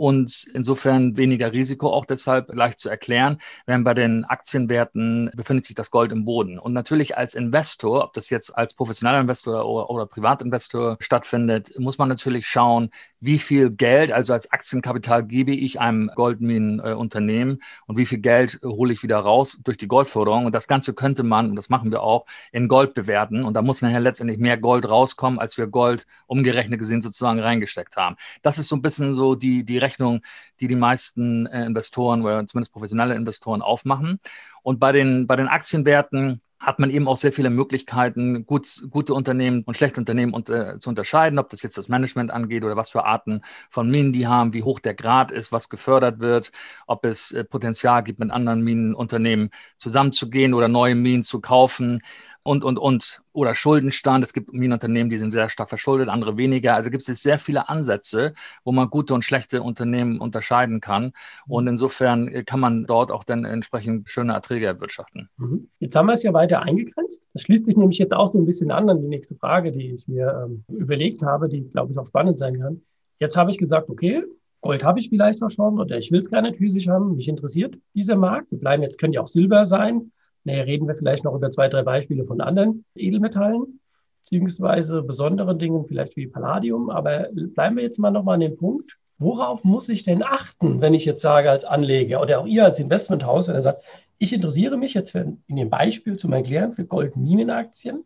und 0.00 0.46
insofern 0.54 1.18
weniger 1.18 1.52
Risiko, 1.52 1.92
auch 1.92 2.06
deshalb 2.06 2.54
leicht 2.54 2.80
zu 2.80 2.88
erklären. 2.88 3.36
Während 3.66 3.84
bei 3.84 3.92
den 3.92 4.24
Aktienwerten 4.24 5.30
befindet 5.36 5.66
sich 5.66 5.76
das 5.76 5.90
Gold 5.90 6.10
im 6.10 6.24
Boden. 6.24 6.58
Und 6.58 6.72
natürlich 6.72 7.18
als 7.18 7.34
Investor, 7.34 8.04
ob 8.04 8.14
das 8.14 8.30
jetzt 8.30 8.56
als 8.56 8.72
professioneller 8.72 9.20
Investor 9.20 9.66
oder, 9.66 9.90
oder 9.90 10.06
Privatinvestor 10.06 10.96
stattfindet, 11.00 11.78
muss 11.78 11.98
man 11.98 12.08
natürlich 12.08 12.46
schauen, 12.46 12.90
wie 13.20 13.38
viel 13.38 13.70
Geld, 13.70 14.10
also 14.12 14.32
als 14.32 14.50
Aktienkapital 14.50 15.26
gebe 15.26 15.52
ich 15.52 15.78
einem 15.78 16.10
Goldminenunternehmen 16.14 17.62
und 17.86 17.98
wie 17.98 18.06
viel 18.06 18.18
Geld 18.18 18.58
hole 18.64 18.94
ich 18.94 19.02
wieder 19.02 19.18
raus 19.18 19.58
durch 19.62 19.76
die 19.76 19.88
Goldförderung. 19.88 20.46
Und 20.46 20.54
das 20.54 20.66
Ganze 20.66 20.94
könnte 20.94 21.22
man, 21.22 21.50
und 21.50 21.56
das 21.56 21.68
machen 21.68 21.90
wir 21.90 22.02
auch, 22.02 22.24
in 22.52 22.68
Gold 22.68 22.94
bewerten. 22.94 23.44
Und 23.44 23.52
da 23.52 23.60
muss 23.60 23.82
nachher 23.82 24.00
letztendlich 24.00 24.38
mehr 24.38 24.56
Gold 24.56 24.88
rauskommen, 24.88 25.38
als 25.38 25.58
wir 25.58 25.66
Gold 25.66 26.06
umgerechnet 26.26 26.78
gesehen 26.78 27.02
sozusagen 27.02 27.40
reingesteckt 27.40 27.96
haben. 27.96 28.16
Das 28.40 28.58
ist 28.58 28.68
so 28.68 28.76
ein 28.76 28.82
bisschen 28.82 29.12
so 29.12 29.34
die, 29.34 29.64
die 29.64 29.76
Rechnung, 29.76 29.89
die 29.98 30.68
die 30.68 30.76
meisten 30.76 31.46
äh, 31.46 31.66
Investoren 31.66 32.22
oder 32.22 32.46
zumindest 32.46 32.72
professionelle 32.72 33.14
Investoren 33.14 33.62
aufmachen. 33.62 34.20
Und 34.62 34.78
bei 34.78 34.92
den, 34.92 35.26
bei 35.26 35.36
den 35.36 35.48
Aktienwerten, 35.48 36.40
hat 36.60 36.78
man 36.78 36.90
eben 36.90 37.08
auch 37.08 37.16
sehr 37.16 37.32
viele 37.32 37.48
Möglichkeiten, 37.48 38.44
gut, 38.44 38.82
gute 38.90 39.14
Unternehmen 39.14 39.62
und 39.62 39.78
schlechte 39.78 39.98
Unternehmen 39.98 40.34
und, 40.34 40.48
zu 40.48 40.90
unterscheiden, 40.90 41.38
ob 41.38 41.48
das 41.48 41.62
jetzt 41.62 41.78
das 41.78 41.88
Management 41.88 42.30
angeht 42.30 42.64
oder 42.64 42.76
was 42.76 42.90
für 42.90 43.04
Arten 43.04 43.40
von 43.70 43.90
Minen 43.90 44.12
die 44.12 44.26
haben, 44.26 44.52
wie 44.52 44.62
hoch 44.62 44.78
der 44.78 44.94
Grad 44.94 45.32
ist, 45.32 45.52
was 45.52 45.70
gefördert 45.70 46.20
wird, 46.20 46.52
ob 46.86 47.06
es 47.06 47.32
äh, 47.32 47.44
Potenzial 47.44 48.04
gibt, 48.04 48.18
mit 48.18 48.30
anderen 48.30 48.60
Minenunternehmen 48.60 49.50
zusammenzugehen 49.78 50.52
oder 50.52 50.68
neue 50.68 50.94
Minen 50.94 51.22
zu 51.22 51.40
kaufen 51.40 52.02
und, 52.42 52.64
und, 52.64 52.78
und. 52.78 53.22
Oder 53.32 53.54
Schuldenstand. 53.54 54.24
Es 54.24 54.32
gibt 54.32 54.52
Minenunternehmen, 54.52 55.10
die 55.10 55.18
sind 55.18 55.30
sehr 55.30 55.48
stark 55.48 55.68
verschuldet, 55.68 56.08
andere 56.08 56.36
weniger. 56.36 56.74
Also 56.74 56.90
gibt 56.90 57.08
es 57.08 57.22
sehr 57.22 57.38
viele 57.38 57.68
Ansätze, 57.68 58.34
wo 58.64 58.72
man 58.72 58.90
gute 58.90 59.14
und 59.14 59.24
schlechte 59.24 59.62
Unternehmen 59.62 60.20
unterscheiden 60.20 60.80
kann. 60.80 61.12
Und 61.46 61.66
insofern 61.66 62.28
äh, 62.28 62.44
kann 62.44 62.60
man 62.60 62.86
dort 62.86 63.12
auch 63.12 63.24
dann 63.24 63.44
entsprechend 63.44 64.08
schöne 64.08 64.32
Erträge 64.32 64.66
erwirtschaften. 64.66 65.28
Mhm. 65.36 65.68
Jetzt 65.78 65.94
haben 65.96 66.06
wir 66.06 66.14
es 66.14 66.22
ja 66.22 66.32
weiter 66.32 66.62
eingegrenzt. 66.62 67.24
Das 67.34 67.42
schließt 67.42 67.66
sich 67.66 67.76
nämlich 67.76 67.98
jetzt 67.98 68.14
auch 68.14 68.28
so 68.28 68.38
ein 68.38 68.46
bisschen 68.46 68.70
an 68.70 68.88
an 68.88 69.00
die 69.00 69.08
nächste 69.08 69.34
Frage, 69.34 69.72
die 69.72 69.92
ich 69.92 70.08
mir 70.08 70.46
ähm, 70.46 70.64
überlegt 70.68 71.22
habe, 71.22 71.48
die, 71.48 71.68
glaube 71.68 71.92
ich, 71.92 71.98
auch 71.98 72.06
spannend 72.06 72.38
sein 72.38 72.58
kann. 72.58 72.82
Jetzt 73.18 73.36
habe 73.36 73.50
ich 73.50 73.58
gesagt, 73.58 73.88
okay, 73.90 74.24
Gold 74.62 74.84
habe 74.84 75.00
ich 75.00 75.08
vielleicht 75.08 75.42
auch 75.42 75.50
schon 75.50 75.78
oder 75.78 75.96
ich 75.96 76.10
will 76.10 76.20
es 76.20 76.30
gar 76.30 76.42
nicht 76.42 76.56
physisch 76.56 76.88
haben. 76.88 77.16
Mich 77.16 77.28
interessiert 77.28 77.76
dieser 77.94 78.16
Markt. 78.16 78.50
Wir 78.50 78.58
bleiben 78.58 78.82
jetzt, 78.82 78.98
können 78.98 79.12
ja 79.12 79.22
auch 79.22 79.28
Silber 79.28 79.66
sein. 79.66 80.12
Näher 80.44 80.66
reden 80.66 80.88
wir 80.88 80.96
vielleicht 80.96 81.24
noch 81.24 81.34
über 81.34 81.50
zwei, 81.50 81.68
drei 81.68 81.82
Beispiele 81.82 82.24
von 82.24 82.40
anderen 82.40 82.84
Edelmetallen, 82.94 83.80
beziehungsweise 84.22 85.02
besonderen 85.02 85.58
Dingen, 85.58 85.86
vielleicht 85.86 86.16
wie 86.16 86.26
Palladium. 86.26 86.90
Aber 86.90 87.28
bleiben 87.32 87.76
wir 87.76 87.82
jetzt 87.82 87.98
mal 87.98 88.10
nochmal 88.10 88.34
an 88.34 88.40
dem 88.40 88.56
Punkt. 88.56 88.96
Worauf 89.18 89.64
muss 89.64 89.90
ich 89.90 90.02
denn 90.02 90.22
achten, 90.22 90.80
wenn 90.80 90.94
ich 90.94 91.04
jetzt 91.04 91.20
sage 91.20 91.50
als 91.50 91.64
Anleger 91.66 92.22
oder 92.22 92.40
auch 92.40 92.46
ihr 92.46 92.64
als 92.64 92.78
Investmenthaus, 92.78 93.48
wenn 93.48 93.54
ihr 93.54 93.62
sagt, 93.62 93.84
ich 94.18 94.32
interessiere 94.32 94.78
mich 94.78 94.94
jetzt 94.94 95.12
für, 95.12 95.36
in 95.46 95.56
dem 95.56 95.68
Beispiel 95.68 96.16
zum 96.16 96.32
Erklären 96.32 96.74
für 96.74 96.84
Goldminenaktien. 96.84 98.04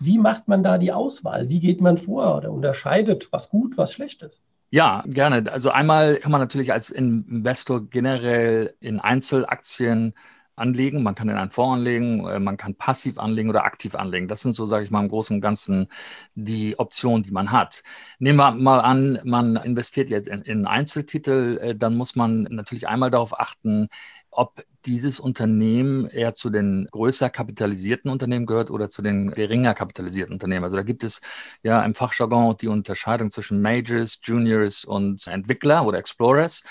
Wie 0.00 0.18
macht 0.18 0.48
man 0.48 0.62
da 0.62 0.78
die 0.78 0.92
Auswahl? 0.92 1.48
Wie 1.48 1.60
geht 1.60 1.80
man 1.80 1.98
vor 1.98 2.36
oder 2.36 2.50
unterscheidet, 2.50 3.28
was 3.30 3.50
gut, 3.50 3.76
was 3.76 3.92
schlecht 3.92 4.22
ist? 4.22 4.40
Ja, 4.70 5.04
gerne. 5.06 5.50
Also 5.52 5.70
einmal 5.70 6.16
kann 6.16 6.32
man 6.32 6.40
natürlich 6.40 6.72
als 6.72 6.90
Investor 6.90 7.88
generell 7.88 8.74
in 8.80 9.00
Einzelaktien 9.00 10.14
anlegen, 10.60 11.02
man 11.02 11.14
kann 11.14 11.28
in 11.28 11.36
einen 11.36 11.50
Fonds 11.50 11.78
anlegen, 11.78 12.26
äh, 12.26 12.38
man 12.38 12.56
kann 12.56 12.74
passiv 12.74 13.18
anlegen 13.18 13.50
oder 13.50 13.64
aktiv 13.64 13.94
anlegen. 13.94 14.28
Das 14.28 14.42
sind 14.42 14.52
so, 14.52 14.66
sage 14.66 14.84
ich 14.84 14.90
mal, 14.90 15.02
im 15.02 15.08
Großen 15.08 15.36
und 15.36 15.40
Ganzen 15.40 15.88
die 16.34 16.78
Optionen, 16.78 17.22
die 17.22 17.32
man 17.32 17.50
hat. 17.50 17.82
Nehmen 18.18 18.38
wir 18.38 18.52
mal 18.52 18.80
an, 18.80 19.20
man 19.24 19.56
investiert 19.56 20.10
jetzt 20.10 20.28
in, 20.28 20.42
in 20.42 20.66
Einzeltitel, 20.66 21.58
äh, 21.60 21.74
dann 21.74 21.96
muss 21.96 22.14
man 22.14 22.42
natürlich 22.42 22.86
einmal 22.88 23.10
darauf 23.10 23.38
achten, 23.38 23.88
ob 24.30 24.64
dieses 24.86 25.20
Unternehmen 25.20 26.06
eher 26.08 26.32
zu 26.32 26.50
den 26.50 26.88
größer 26.90 27.28
kapitalisierten 27.28 28.10
Unternehmen 28.10 28.46
gehört 28.46 28.70
oder 28.70 28.88
zu 28.88 29.02
den 29.02 29.30
geringer 29.32 29.74
kapitalisierten 29.74 30.32
Unternehmen. 30.32 30.64
Also 30.64 30.76
da 30.76 30.82
gibt 30.82 31.04
es 31.04 31.20
ja 31.62 31.82
im 31.84 31.94
Fachjargon 31.94 32.56
die 32.56 32.68
Unterscheidung 32.68 33.30
zwischen 33.30 33.60
Majors, 33.60 34.20
Juniors 34.22 34.84
und 34.84 35.26
Entwickler 35.26 35.84
oder 35.84 35.98
Explorers. 35.98 36.64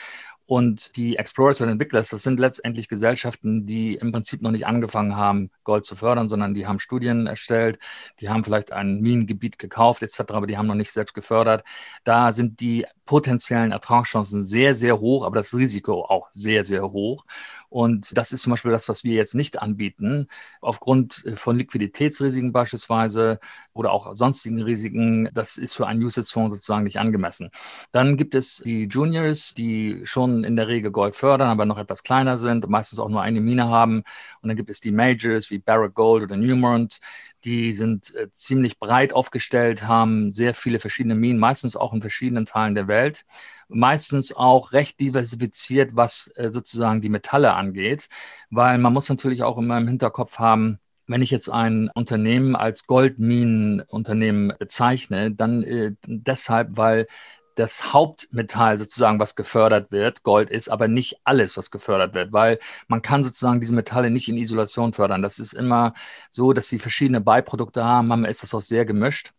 Und 0.50 0.96
die 0.96 1.16
Explorers 1.16 1.62
und 1.62 1.70
Entwicklers, 1.70 2.10
das 2.10 2.24
sind 2.24 2.40
letztendlich 2.40 2.88
Gesellschaften, 2.88 3.68
die 3.68 3.94
im 3.94 4.12
Prinzip 4.12 4.42
noch 4.42 4.50
nicht 4.50 4.66
angefangen 4.66 5.16
haben, 5.16 5.52
Gold 5.64 5.86
zu 5.86 5.96
fördern, 5.96 6.28
sondern 6.28 6.56
die 6.56 6.66
haben 6.66 6.80
Studien 6.80 7.28
erstellt, 7.28 7.78
die 8.20 8.30
haben 8.30 8.44
vielleicht 8.44 8.72
ein 8.72 9.00
Minengebiet 9.00 9.60
gekauft 9.60 10.02
etc., 10.02 10.22
aber 10.30 10.48
die 10.48 10.58
haben 10.58 10.66
noch 10.66 10.74
nicht 10.74 10.92
selbst 10.92 11.14
gefördert. 11.14 11.64
Da 12.04 12.32
sind 12.32 12.62
die 12.62 12.88
potenziellen 13.10 13.72
Ertragschancen 13.72 14.44
sehr, 14.44 14.76
sehr 14.76 15.00
hoch, 15.00 15.26
aber 15.26 15.38
das 15.38 15.56
Risiko 15.56 16.06
auch 16.06 16.28
sehr, 16.30 16.64
sehr 16.64 16.92
hoch. 16.92 17.26
Und 17.68 18.16
das 18.16 18.32
ist 18.32 18.44
zum 18.44 18.52
Beispiel 18.52 18.70
das, 18.70 18.88
was 18.88 19.04
wir 19.04 19.16
jetzt 19.16 19.34
nicht 19.34 19.60
anbieten, 19.60 20.28
aufgrund 20.62 21.26
von 21.34 21.58
Liquiditätsrisiken 21.58 22.52
beispielsweise 22.52 23.40
oder 23.74 23.94
auch 23.94 24.14
sonstigen 24.14 24.62
Risiken. 24.62 25.28
Das 25.34 25.58
ist 25.58 25.74
für 25.74 25.88
einen 25.88 26.04
USITS-Fonds 26.04 26.54
sozusagen 26.54 26.84
nicht 26.84 27.00
angemessen. 27.00 27.50
Dann 27.92 28.16
gibt 28.16 28.36
es 28.36 28.58
die 28.58 28.84
Juniors, 28.84 29.56
die 29.56 30.02
schon 30.04 30.44
in 30.44 30.56
der 30.56 30.68
Regel 30.68 30.92
Gold 30.92 31.16
fördern, 31.16 31.50
aber 31.50 31.66
noch 31.66 31.80
etwas 31.80 32.04
kleiner 32.04 32.38
sind, 32.38 32.70
meistens 32.70 33.00
auch 33.00 33.10
nur 33.10 33.24
eine 33.24 33.42
Mine 33.42 33.70
haben. 33.70 34.04
Und 34.44 34.50
dann 34.50 34.56
gibt 34.56 34.70
es 34.70 34.82
die 34.82 34.92
Majors 34.92 35.50
wie 35.50 35.58
Barrick 35.58 35.96
Gold 35.96 36.22
oder 36.26 36.38
Newmont, 36.38 37.00
die 37.46 37.74
sind 37.74 38.14
äh, 38.16 38.30
ziemlich 38.32 38.80
breit 38.80 39.14
aufgestellt, 39.14 39.88
haben 39.88 40.34
sehr 40.34 40.54
viele 40.54 40.80
verschiedene 40.80 41.16
Minen, 41.16 41.40
meistens 41.40 41.76
auch 41.76 41.94
in 41.94 42.02
verschiedenen 42.02 42.46
Teilen 42.46 42.76
der 42.76 42.88
Welt. 42.88 43.26
Meistens 43.68 44.36
auch 44.36 44.72
recht 44.72 45.00
diversifiziert, 45.00 45.96
was 45.96 46.32
äh, 46.36 46.50
sozusagen 46.50 47.02
die 47.02 47.10
Metalle 47.10 47.54
angeht, 47.54 48.10
weil 48.50 48.78
man 48.78 48.94
muss 48.94 49.10
natürlich 49.10 49.44
auch 49.44 49.58
immer 49.58 49.78
im 49.78 49.88
Hinterkopf 49.88 50.40
haben, 50.40 50.80
wenn 51.08 51.22
ich 51.24 51.32
jetzt 51.32 51.50
ein 51.50 51.90
Unternehmen 51.94 52.56
als 52.56 52.86
Goldminenunternehmen 52.86 54.54
bezeichne, 54.60 55.32
dann 55.32 55.64
äh, 55.64 55.94
deshalb, 56.06 56.78
weil 56.78 57.08
das 57.56 57.94
Hauptmetall 57.94 58.78
sozusagen, 58.78 59.20
was 59.20 59.36
gefördert 59.36 59.92
wird, 59.92 60.24
Gold 60.24 60.50
ist, 60.50 60.70
aber 60.70 60.88
nicht 60.88 61.20
alles, 61.24 61.58
was 61.58 61.72
gefördert 61.72 62.14
wird, 62.16 62.32
weil 62.34 62.60
man 62.88 63.02
kann 63.02 63.24
sozusagen 63.24 63.60
diese 63.60 63.74
Metalle 63.74 64.10
nicht 64.12 64.30
in 64.30 64.38
Isolation 64.38 64.94
fördern. 64.94 65.22
Das 65.22 65.40
ist 65.40 65.54
immer 65.54 65.94
so, 66.30 66.54
dass 66.54 66.68
sie 66.70 66.80
verschiedene 66.80 67.22
Beiprodukte 67.22 67.84
haben. 67.84 68.08
Manchmal 68.08 68.32
ist 68.32 68.44
das 68.44 68.54
auch 68.54 68.62
sehr 68.62 68.86
gemischt 68.86 69.34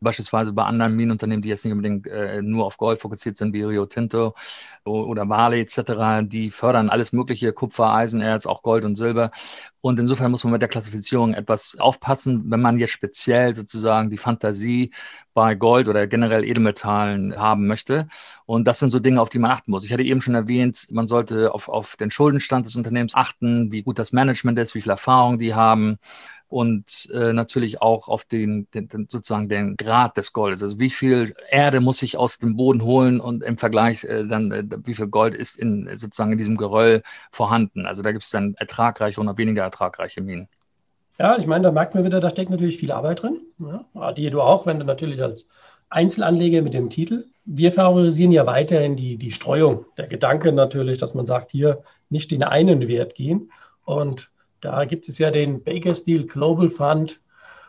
beispielsweise 0.00 0.52
bei 0.52 0.64
anderen 0.64 0.94
Minenunternehmen, 0.94 1.42
die 1.42 1.48
jetzt 1.48 1.64
nicht 1.64 1.72
unbedingt 1.72 2.06
äh, 2.06 2.42
nur 2.42 2.66
auf 2.66 2.76
Gold 2.76 3.00
fokussiert 3.00 3.36
sind, 3.36 3.52
wie 3.52 3.62
Rio 3.62 3.86
Tinto 3.86 4.34
oder 4.84 5.28
Vale 5.28 5.58
etc., 5.58 6.22
die 6.22 6.50
fördern 6.50 6.90
alles 6.90 7.12
mögliche, 7.12 7.52
Kupfer, 7.52 7.92
Eisenerz, 7.92 8.46
auch 8.46 8.62
Gold 8.62 8.84
und 8.84 8.94
Silber. 8.96 9.30
Und 9.80 9.98
insofern 9.98 10.30
muss 10.30 10.44
man 10.44 10.52
mit 10.52 10.62
der 10.62 10.68
Klassifizierung 10.68 11.34
etwas 11.34 11.78
aufpassen, 11.78 12.44
wenn 12.50 12.60
man 12.60 12.78
jetzt 12.78 12.90
speziell 12.92 13.54
sozusagen 13.54 14.10
die 14.10 14.16
Fantasie 14.16 14.92
bei 15.34 15.54
Gold 15.54 15.88
oder 15.88 16.06
generell 16.06 16.44
Edelmetallen 16.44 17.36
haben 17.36 17.66
möchte. 17.66 18.08
Und 18.46 18.66
das 18.66 18.78
sind 18.78 18.88
so 18.88 18.98
Dinge, 18.98 19.20
auf 19.20 19.28
die 19.28 19.38
man 19.38 19.50
achten 19.50 19.70
muss. 19.70 19.84
Ich 19.84 19.92
hatte 19.92 20.02
eben 20.02 20.20
schon 20.22 20.34
erwähnt, 20.34 20.88
man 20.90 21.06
sollte 21.06 21.52
auf, 21.52 21.68
auf 21.68 21.96
den 21.96 22.10
Schuldenstand 22.10 22.66
des 22.66 22.74
Unternehmens 22.74 23.14
achten, 23.14 23.70
wie 23.70 23.82
gut 23.82 23.98
das 23.98 24.12
Management 24.12 24.58
ist, 24.58 24.74
wie 24.74 24.80
viel 24.80 24.90
Erfahrung 24.90 25.38
die 25.38 25.54
haben 25.54 25.98
und 26.48 27.10
äh, 27.12 27.32
natürlich 27.32 27.82
auch 27.82 28.08
auf 28.08 28.24
den, 28.24 28.68
den, 28.72 28.88
den, 28.88 29.08
sozusagen 29.08 29.48
den 29.48 29.76
Grad 29.76 30.16
des 30.16 30.32
Goldes. 30.32 30.62
Also 30.62 30.78
wie 30.78 30.90
viel 30.90 31.34
Erde 31.50 31.80
muss 31.80 32.02
ich 32.02 32.16
aus 32.16 32.38
dem 32.38 32.56
Boden 32.56 32.82
holen 32.82 33.20
und 33.20 33.42
im 33.42 33.58
Vergleich 33.58 34.04
äh, 34.04 34.24
dann, 34.26 34.52
äh, 34.52 34.64
wie 34.84 34.94
viel 34.94 35.08
Gold 35.08 35.34
ist 35.34 35.58
in 35.58 35.88
sozusagen 35.96 36.32
in 36.32 36.38
diesem 36.38 36.56
Geröll 36.56 37.02
vorhanden. 37.32 37.86
Also 37.86 38.02
da 38.02 38.12
gibt 38.12 38.24
es 38.24 38.30
dann 38.30 38.54
ertragreiche 38.54 39.20
oder 39.20 39.36
weniger 39.38 39.62
ertragreiche 39.62 40.20
Minen. 40.20 40.48
Ja, 41.18 41.38
ich 41.38 41.46
meine, 41.46 41.64
da 41.64 41.72
merkt 41.72 41.94
man 41.94 42.04
wieder, 42.04 42.20
da 42.20 42.30
steckt 42.30 42.50
natürlich 42.50 42.76
viel 42.76 42.92
Arbeit 42.92 43.22
drin. 43.22 43.40
Ja, 43.94 44.12
die 44.12 44.30
du 44.30 44.42
auch, 44.42 44.66
wenn 44.66 44.78
du 44.78 44.84
natürlich 44.84 45.22
als 45.22 45.48
Einzelanleger 45.88 46.62
mit 46.62 46.74
dem 46.74 46.90
Titel. 46.90 47.26
Wir 47.44 47.72
favorisieren 47.72 48.32
ja 48.32 48.44
weiterhin 48.46 48.96
die, 48.96 49.16
die 49.16 49.30
Streuung. 49.30 49.86
Der 49.96 50.08
Gedanke 50.08 50.52
natürlich, 50.52 50.98
dass 50.98 51.14
man 51.14 51.26
sagt, 51.26 51.52
hier 51.52 51.82
nicht 52.10 52.32
in 52.32 52.42
einen 52.42 52.86
Wert 52.88 53.14
gehen. 53.14 53.50
Und 53.84 54.30
da 54.66 54.84
gibt 54.84 55.08
es 55.08 55.18
ja 55.18 55.30
den 55.30 55.62
Baker 55.62 55.94
Steel 55.94 56.26
Global 56.26 56.68
Fund 56.68 57.20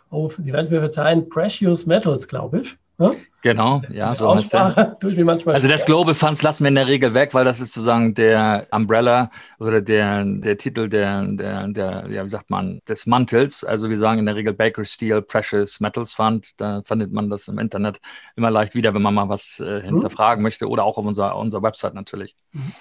auf, 0.10 0.38
die 0.38 0.52
werden 0.52 0.72
mir 0.72 0.80
verzeihen, 0.80 1.30
Precious 1.30 1.86
Metals, 1.86 2.28
glaube 2.28 2.62
ich. 2.62 2.76
Ja? 2.98 3.12
Genau, 3.44 3.84
ja, 3.92 4.16
so 4.16 4.34
heißt 4.34 4.52
der. 4.52 4.98
Also 5.46 5.68
das 5.68 5.86
Global 5.86 6.16
Funds 6.16 6.42
lassen 6.42 6.64
wir 6.64 6.70
in 6.70 6.76
der 6.76 6.88
Regel 6.88 7.14
weg, 7.14 7.36
weil 7.36 7.46
das 7.46 7.62
ist 7.62 7.74
sozusagen 7.74 8.16
der 8.16 8.66
Umbrella 8.72 9.30
oder 9.60 9.80
der, 9.80 10.26
der 10.26 10.58
Titel 10.58 10.90
der, 10.90 11.24
der, 11.24 11.68
der, 11.68 12.08
ja, 12.10 12.24
wie 12.24 12.30
sagt 12.30 12.50
man, 12.50 12.82
des 12.90 13.06
Mantels. 13.06 13.64
Also 13.64 13.92
wir 13.92 14.00
sagen 14.00 14.18
in 14.18 14.26
der 14.26 14.36
Regel 14.36 14.54
Baker 14.54 14.84
Steel 14.86 15.22
Precious 15.22 15.80
Metals 15.80 16.14
Fund. 16.14 16.60
Da 16.60 16.82
findet 16.82 17.14
man 17.14 17.30
das 17.30 17.48
im 17.48 17.60
Internet 17.60 18.00
immer 18.36 18.50
leicht 18.50 18.74
wieder, 18.74 18.96
wenn 18.96 19.04
man 19.04 19.14
mal 19.14 19.30
was 19.30 19.60
äh, 19.60 19.84
hinterfragen 19.84 20.42
mhm. 20.42 20.44
möchte 20.44 20.68
oder 20.68 20.84
auch 20.84 20.98
auf 20.98 21.06
unserer, 21.06 21.38
unserer 21.38 21.62
Website 21.62 21.94
natürlich. 21.94 22.36
Mhm 22.54 22.74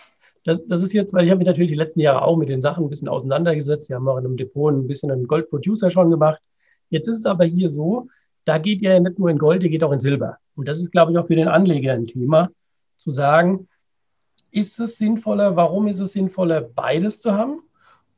das, 0.46 0.60
das 0.68 0.80
ist 0.80 0.92
jetzt, 0.92 1.12
weil 1.12 1.24
ich 1.24 1.30
habe 1.30 1.38
mich 1.38 1.46
natürlich 1.48 1.72
die 1.72 1.76
letzten 1.76 1.98
Jahre 1.98 2.22
auch 2.22 2.36
mit 2.36 2.48
den 2.48 2.62
Sachen 2.62 2.84
ein 2.84 2.88
bisschen 2.88 3.08
auseinandergesetzt. 3.08 3.88
Wir 3.88 3.96
haben 3.96 4.08
auch 4.08 4.16
in 4.16 4.24
einem 4.24 4.36
Depot 4.36 4.72
ein 4.72 4.86
bisschen 4.86 5.10
einen 5.10 5.26
Gold-Producer 5.26 5.90
schon 5.90 6.08
gemacht. 6.08 6.40
Jetzt 6.88 7.08
ist 7.08 7.18
es 7.18 7.26
aber 7.26 7.44
hier 7.44 7.68
so, 7.68 8.06
da 8.44 8.58
geht 8.58 8.80
ja 8.80 8.98
nicht 9.00 9.18
nur 9.18 9.28
in 9.28 9.38
Gold, 9.38 9.62
der 9.62 9.70
geht 9.70 9.82
auch 9.82 9.90
in 9.90 9.98
Silber. 9.98 10.38
Und 10.54 10.68
das 10.68 10.78
ist, 10.78 10.92
glaube 10.92 11.10
ich, 11.10 11.18
auch 11.18 11.26
für 11.26 11.34
den 11.34 11.48
Anleger 11.48 11.94
ein 11.94 12.06
Thema, 12.06 12.50
zu 12.96 13.10
sagen, 13.10 13.66
ist 14.52 14.78
es 14.78 14.98
sinnvoller, 14.98 15.56
warum 15.56 15.88
ist 15.88 15.98
es 15.98 16.12
sinnvoller, 16.12 16.60
beides 16.60 17.20
zu 17.20 17.34
haben? 17.34 17.62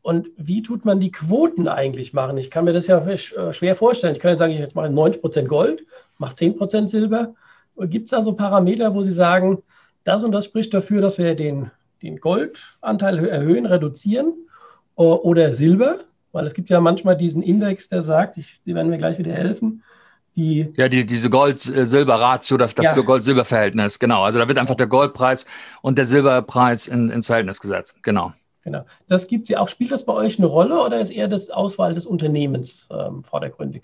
Und 0.03 0.29
wie 0.37 0.61
tut 0.61 0.85
man 0.85 1.01
die 1.01 1.11
Quoten 1.11 1.67
eigentlich 1.67 2.13
machen? 2.13 2.37
Ich 2.37 2.51
kann 2.51 2.67
mir 2.67 2.75
das 2.75 2.87
ja 2.89 2.99
äh, 3.07 3.17
schwer 3.55 3.75
vorstellen. 3.75 4.15
Ich 4.15 4.21
kann 4.21 4.33
ja 4.33 4.37
sagen, 4.37 4.53
ich 4.53 4.75
mache 4.75 4.91
90 4.91 5.23
Prozent 5.23 5.49
Gold, 5.49 5.87
mache 6.19 6.35
10 6.35 6.59
Prozent 6.59 6.91
Silber. 6.91 7.35
Gibt 7.85 8.05
es 8.05 8.11
da 8.11 8.21
so 8.21 8.35
Parameter, 8.35 8.95
wo 8.95 9.03
Sie 9.03 9.13
sagen, 9.13 9.63
das 10.05 10.25
und 10.25 10.33
das 10.33 10.45
spricht 10.45 10.75
dafür, 10.75 11.01
dass 11.01 11.17
wir 11.17 11.35
den 11.35 11.71
den 12.03 12.21
Goldanteil 12.21 13.25
erhöhen, 13.27 13.67
reduzieren 13.67 14.33
oder 14.95 15.53
Silber, 15.53 16.01
weil 16.33 16.47
es 16.47 16.55
gibt 16.55 16.71
ja 16.71 16.81
manchmal 16.81 17.17
diesen 17.17 17.43
Index, 17.43 17.89
der 17.89 18.03
sagt, 18.03 18.37
ich, 18.37 18.61
die 18.67 18.75
werden 18.75 18.91
mir 18.91 18.99
gleich 18.99 19.19
wieder 19.19 19.33
helfen, 19.33 19.83
die 20.37 20.73
ja, 20.77 20.89
die, 20.89 21.05
diese 21.05 21.31
Gold-Silber-Ratio, 21.31 22.57
das, 22.57 22.75
das 22.75 22.95
ja. 22.95 23.03
Gold-Silber-Verhältnis, 23.03 23.99
genau. 23.99 24.23
Also 24.23 24.39
da 24.39 24.47
wird 24.47 24.59
einfach 24.59 24.77
der 24.77 24.87
Goldpreis 24.87 25.47
und 25.83 25.99
der 25.99 26.07
Silberpreis 26.07 26.87
in, 26.87 27.11
ins 27.11 27.27
Verhältnis 27.27 27.61
gesetzt, 27.61 28.03
genau. 28.03 28.33
Genau. 28.65 28.85
Das 29.09 29.27
gibt 29.29 29.49
ja 29.49 29.61
auch. 29.61 29.69
Spielt 29.69 29.93
das 29.93 30.05
bei 30.05 30.13
euch 30.13 30.39
eine 30.39 30.47
Rolle 30.47 30.79
oder 30.83 31.01
ist 31.01 31.11
eher 31.11 31.29
das 31.29 31.49
Auswahl 31.49 31.95
des 31.95 32.07
Unternehmens 32.07 32.87
ähm, 32.91 33.25
vordergründig? 33.25 33.83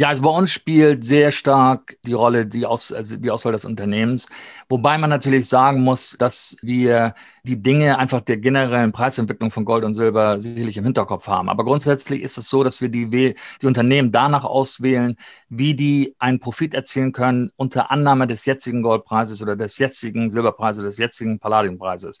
Ja, 0.00 0.08
also 0.10 0.22
bei 0.22 0.30
uns 0.30 0.52
spielt 0.52 1.04
sehr 1.04 1.32
stark 1.32 1.96
die 2.04 2.12
Rolle 2.12 2.46
die, 2.46 2.64
Aus, 2.64 2.92
also 2.92 3.16
die 3.16 3.32
Auswahl 3.32 3.50
des 3.50 3.64
Unternehmens. 3.64 4.28
Wobei 4.68 4.96
man 4.96 5.10
natürlich 5.10 5.48
sagen 5.48 5.80
muss, 5.82 6.16
dass 6.20 6.56
wir 6.62 7.16
die 7.42 7.60
Dinge 7.60 7.98
einfach 7.98 8.20
der 8.20 8.36
generellen 8.36 8.92
Preisentwicklung 8.92 9.50
von 9.50 9.64
Gold 9.64 9.84
und 9.84 9.94
Silber 9.94 10.38
sicherlich 10.38 10.76
im 10.76 10.84
Hinterkopf 10.84 11.26
haben. 11.26 11.48
Aber 11.48 11.64
grundsätzlich 11.64 12.22
ist 12.22 12.38
es 12.38 12.48
so, 12.48 12.62
dass 12.62 12.80
wir 12.80 12.90
die, 12.90 13.34
die 13.60 13.66
Unternehmen 13.66 14.12
danach 14.12 14.44
auswählen, 14.44 15.16
wie 15.48 15.74
die 15.74 16.14
einen 16.20 16.38
Profit 16.38 16.74
erzielen 16.74 17.10
können 17.10 17.50
unter 17.56 17.90
Annahme 17.90 18.28
des 18.28 18.46
jetzigen 18.46 18.82
Goldpreises 18.82 19.42
oder 19.42 19.56
des 19.56 19.78
jetzigen 19.78 20.30
Silberpreises, 20.30 20.84
des 20.84 20.98
jetzigen 20.98 21.40
Palladiumpreises. 21.40 22.20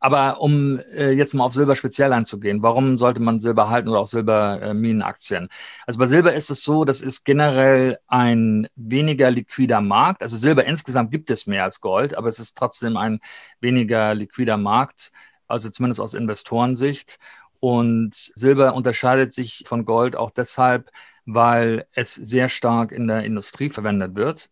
Aber 0.00 0.40
um 0.40 0.78
äh, 0.94 1.10
jetzt 1.10 1.34
mal 1.34 1.44
auf 1.44 1.52
Silber 1.52 1.74
speziell 1.74 2.12
einzugehen, 2.12 2.62
warum 2.62 2.96
sollte 2.98 3.20
man 3.20 3.40
Silber 3.40 3.68
halten 3.68 3.88
oder 3.88 3.98
auch 4.00 4.06
Silberminenaktien? 4.06 5.46
Äh, 5.46 5.48
also 5.86 5.98
bei 5.98 6.06
Silber 6.06 6.34
ist 6.34 6.50
es 6.50 6.62
so, 6.62 6.84
das 6.84 7.00
ist 7.00 7.24
generell 7.24 7.98
ein 8.06 8.68
weniger 8.76 9.30
liquider 9.30 9.80
Markt. 9.80 10.22
Also 10.22 10.36
Silber 10.36 10.64
insgesamt 10.64 11.10
gibt 11.10 11.30
es 11.30 11.46
mehr 11.46 11.64
als 11.64 11.80
Gold, 11.80 12.16
aber 12.16 12.28
es 12.28 12.38
ist 12.38 12.56
trotzdem 12.56 12.96
ein 12.96 13.20
weniger 13.60 14.14
liquider 14.14 14.56
Markt, 14.56 15.10
also 15.48 15.68
zumindest 15.70 16.00
aus 16.00 16.14
Investorensicht. 16.14 17.18
Und 17.60 18.14
Silber 18.14 18.74
unterscheidet 18.74 19.32
sich 19.32 19.64
von 19.66 19.84
Gold 19.84 20.14
auch 20.14 20.30
deshalb, 20.30 20.90
weil 21.26 21.86
es 21.92 22.14
sehr 22.14 22.48
stark 22.48 22.92
in 22.92 23.08
der 23.08 23.24
Industrie 23.24 23.68
verwendet 23.70 24.14
wird. 24.14 24.48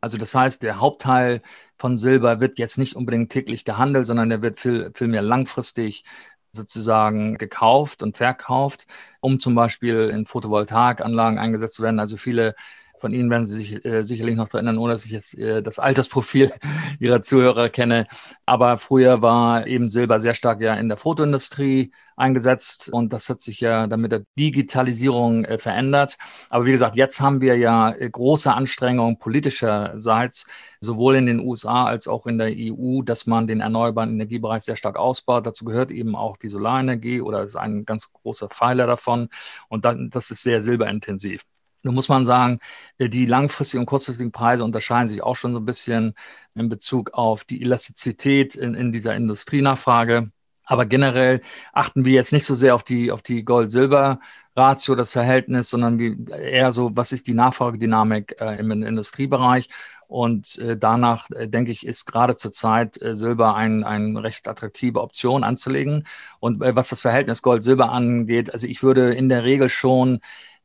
Also 0.00 0.16
das 0.18 0.34
heißt, 0.34 0.62
der 0.62 0.80
Hauptteil 0.80 1.42
von 1.78 1.98
Silber 1.98 2.40
wird 2.40 2.58
jetzt 2.58 2.78
nicht 2.78 2.96
unbedingt 2.96 3.30
täglich 3.32 3.64
gehandelt, 3.64 4.06
sondern 4.06 4.28
der 4.30 4.42
wird 4.42 4.58
viel, 4.58 4.90
viel 4.94 5.08
mehr 5.08 5.22
langfristig 5.22 6.04
sozusagen 6.52 7.38
gekauft 7.38 8.02
und 8.02 8.16
verkauft, 8.16 8.86
um 9.20 9.38
zum 9.38 9.54
Beispiel 9.54 10.10
in 10.10 10.26
Photovoltaikanlagen 10.26 11.38
eingesetzt 11.38 11.74
zu 11.74 11.82
werden. 11.82 12.00
Also 12.00 12.16
viele 12.16 12.54
von 13.00 13.12
Ihnen 13.12 13.30
werden 13.30 13.44
Sie 13.44 13.56
sich 13.56 13.84
äh, 13.84 14.02
sicherlich 14.04 14.36
noch 14.36 14.52
erinnern, 14.52 14.78
ohne 14.78 14.92
dass 14.92 15.04
ich 15.04 15.10
jetzt 15.10 15.36
äh, 15.38 15.62
das 15.62 15.78
Altersprofil 15.78 16.52
Ihrer 17.00 17.22
Zuhörer 17.22 17.68
kenne. 17.70 18.06
Aber 18.46 18.78
früher 18.78 19.22
war 19.22 19.66
eben 19.66 19.88
Silber 19.88 20.20
sehr 20.20 20.34
stark 20.34 20.60
ja 20.60 20.74
in 20.74 20.88
der 20.88 20.98
Fotoindustrie 20.98 21.92
eingesetzt 22.16 22.90
und 22.92 23.12
das 23.12 23.28
hat 23.30 23.40
sich 23.40 23.60
ja 23.60 23.86
dann 23.86 24.00
mit 24.00 24.12
der 24.12 24.24
Digitalisierung 24.38 25.44
äh, 25.44 25.58
verändert. 25.58 26.18
Aber 26.50 26.66
wie 26.66 26.72
gesagt, 26.72 26.96
jetzt 26.96 27.20
haben 27.20 27.40
wir 27.40 27.56
ja 27.56 27.92
äh, 27.92 28.10
große 28.10 28.52
Anstrengungen 28.52 29.18
politischerseits, 29.18 30.46
sowohl 30.80 31.16
in 31.16 31.26
den 31.26 31.40
USA 31.40 31.84
als 31.86 32.06
auch 32.06 32.26
in 32.26 32.38
der 32.38 32.52
EU, 32.54 33.02
dass 33.02 33.26
man 33.26 33.46
den 33.46 33.60
erneuerbaren 33.60 34.10
Energiebereich 34.10 34.62
sehr 34.62 34.76
stark 34.76 34.96
ausbaut. 34.96 35.46
Dazu 35.46 35.64
gehört 35.64 35.90
eben 35.90 36.14
auch 36.14 36.36
die 36.36 36.48
Solarenergie 36.48 37.20
oder 37.22 37.42
ist 37.44 37.56
ein 37.56 37.84
ganz 37.86 38.12
großer 38.12 38.48
Pfeiler 38.48 38.86
davon. 38.86 39.28
Und 39.68 39.84
dann, 39.84 40.10
das 40.10 40.30
ist 40.30 40.42
sehr 40.42 40.60
silberintensiv. 40.60 41.42
Nun 41.82 41.94
muss 41.94 42.08
man 42.08 42.24
sagen, 42.24 42.60
äh, 42.98 43.08
die 43.08 43.26
langfristigen 43.26 43.82
und 43.82 43.86
kurzfristigen 43.86 44.32
Preise 44.32 44.64
unterscheiden 44.64 45.08
sich 45.08 45.22
auch 45.22 45.36
schon 45.36 45.52
so 45.52 45.58
ein 45.60 45.64
bisschen 45.64 46.14
in 46.54 46.68
Bezug 46.68 47.12
auf 47.14 47.44
die 47.44 47.62
Elastizität 47.62 48.54
in, 48.54 48.74
in 48.74 48.92
dieser 48.92 49.14
Industrienachfrage. 49.14 50.30
Aber 50.64 50.86
generell 50.86 51.40
achten 51.72 52.04
wir 52.04 52.12
jetzt 52.12 52.32
nicht 52.32 52.44
so 52.44 52.54
sehr 52.54 52.76
auf 52.76 52.84
die, 52.84 53.10
auf 53.10 53.22
die 53.22 53.44
Gold-Silber-Ratio, 53.44 54.94
das 54.94 55.10
Verhältnis, 55.10 55.68
sondern 55.68 55.98
wie, 55.98 56.16
eher 56.30 56.70
so, 56.70 56.92
was 56.94 57.10
ist 57.12 57.26
die 57.26 57.34
Nachfragedynamik 57.34 58.36
äh, 58.40 58.56
im 58.60 58.70
Industriebereich. 58.70 59.68
Und 60.06 60.58
äh, 60.58 60.76
danach, 60.76 61.30
äh, 61.30 61.48
denke 61.48 61.70
ich, 61.72 61.86
ist 61.86 62.04
gerade 62.04 62.36
zurzeit 62.36 63.00
äh, 63.00 63.16
Silber 63.16 63.54
eine 63.54 63.86
ein 63.86 64.16
recht 64.16 64.48
attraktive 64.48 65.00
Option 65.00 65.44
anzulegen. 65.44 66.06
Und 66.40 66.62
äh, 66.62 66.74
was 66.76 66.88
das 66.90 67.00
Verhältnis 67.00 67.42
Gold-Silber 67.42 67.90
angeht, 67.90 68.52
also 68.52 68.66
ich 68.66 68.82
würde 68.82 69.14
in 69.14 69.28
der 69.28 69.44
Regel 69.44 69.68
schon 69.68 70.20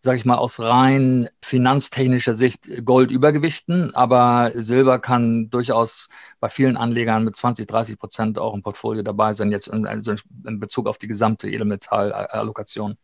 sage 0.06 0.20
ich 0.20 0.26
mal, 0.26 0.38
aus 0.38 0.62
rein 0.62 1.28
finanztechnischer 1.42 2.36
Sicht 2.36 2.86
Gold 2.86 3.12
übergewichten, 3.12 3.94
aber 3.94 4.52
Silber 4.56 5.00
kann 5.00 5.50
durchaus 5.50 6.10
bei 6.40 6.48
vielen 6.48 6.78
Anlegern 6.78 7.26
mit 7.26 7.36
20, 7.36 7.68
30 7.68 8.00
Prozent 8.00 8.40
auch 8.40 8.54
im 8.54 8.62
Portfolio 8.62 9.04
dabei 9.04 9.34
sein, 9.34 9.52
jetzt 9.52 9.68
in, 9.68 9.86
also 9.86 10.14
in 10.46 10.60
Bezug 10.60 10.88
auf 10.88 10.98
die 10.98 11.08
gesamte 11.08 11.50
Edelmetallallokation. 11.50 12.96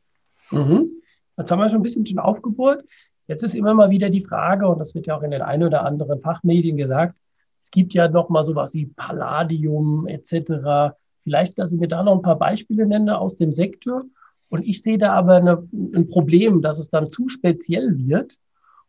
Mhm. 0.51 0.91
Jetzt 1.37 1.51
haben 1.51 1.59
wir 1.59 1.69
schon 1.69 1.79
ein 1.79 1.83
bisschen 1.83 2.05
schon 2.05 2.19
aufgebohrt. 2.19 2.85
Jetzt 3.27 3.43
ist 3.43 3.55
immer 3.55 3.73
mal 3.73 3.89
wieder 3.89 4.09
die 4.09 4.23
Frage, 4.23 4.67
und 4.67 4.79
das 4.79 4.95
wird 4.95 5.07
ja 5.07 5.17
auch 5.17 5.23
in 5.23 5.31
den 5.31 5.41
ein 5.41 5.63
oder 5.63 5.83
anderen 5.83 6.21
Fachmedien 6.21 6.77
gesagt, 6.77 7.15
es 7.63 7.71
gibt 7.71 7.93
ja 7.93 8.07
noch 8.07 8.29
mal 8.29 8.45
sowas 8.45 8.73
wie 8.73 8.85
Palladium 8.85 10.07
etc. 10.07 10.95
Vielleicht, 11.23 11.57
dass 11.57 11.71
Sie 11.71 11.77
mir 11.77 11.87
da 11.87 12.03
noch 12.03 12.15
ein 12.15 12.21
paar 12.21 12.37
Beispiele 12.37 12.85
nennen 12.85 13.09
aus 13.09 13.35
dem 13.35 13.51
Sektor 13.51 14.03
und 14.51 14.67
ich 14.67 14.81
sehe 14.81 14.97
da 14.97 15.13
aber 15.13 15.35
eine, 15.35 15.67
ein 15.71 16.09
Problem, 16.09 16.61
dass 16.61 16.77
es 16.77 16.89
dann 16.89 17.09
zu 17.09 17.29
speziell 17.29 17.97
wird. 17.97 18.35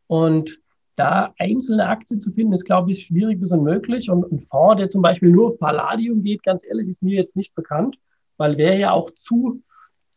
Und 0.08 0.58
da 0.96 1.32
einzelne 1.38 1.86
Aktien 1.86 2.20
zu 2.20 2.32
finden, 2.32 2.52
ist, 2.52 2.64
glaube 2.64 2.90
ich, 2.90 3.06
schwierig 3.06 3.40
bis 3.40 3.52
unmöglich. 3.52 4.10
Und 4.10 4.30
ein 4.32 4.40
Fonds, 4.40 4.78
der 4.78 4.90
zum 4.90 5.02
Beispiel 5.02 5.30
nur 5.30 5.50
auf 5.52 5.58
Palladium 5.60 6.24
geht, 6.24 6.42
ganz 6.42 6.64
ehrlich, 6.64 6.88
ist 6.88 7.02
mir 7.02 7.14
jetzt 7.14 7.36
nicht 7.36 7.54
bekannt, 7.54 7.96
weil 8.38 8.58
wäre 8.58 8.76
ja 8.76 8.90
auch 8.90 9.12
zu 9.12 9.62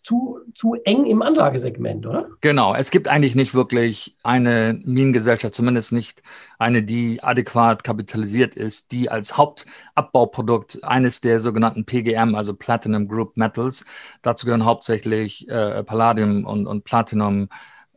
zu, 0.06 0.40
zu 0.54 0.76
eng 0.86 1.06
im 1.06 1.24
Anlagesegment, 1.24 2.06
oder? 2.06 2.30
Genau, 2.42 2.76
es 2.76 2.92
gibt 2.92 3.08
eigentlich 3.08 3.34
nicht 3.34 3.56
wirklich 3.56 4.16
eine 4.22 4.80
Minengesellschaft, 4.86 5.56
zumindest 5.56 5.94
nicht 5.94 6.22
eine, 6.60 6.84
die 6.84 7.24
adäquat 7.24 7.84
kapitalisiert 7.84 8.56
ist, 8.56 8.92
die 8.92 9.10
als 9.10 9.36
Hauptabbauprodukt 9.36 10.84
eines 10.84 11.22
der 11.22 11.40
sogenannten 11.40 11.86
PGM, 11.86 12.36
also 12.36 12.54
Platinum 12.54 13.08
Group 13.08 13.36
Metals, 13.36 13.84
dazu 14.22 14.46
gehören 14.46 14.66
hauptsächlich 14.66 15.50
äh, 15.50 15.84
Palladium 15.84 16.46
und, 16.46 16.68
und 16.68 16.84
Platinum, 16.84 17.46
äh, 17.46 17.48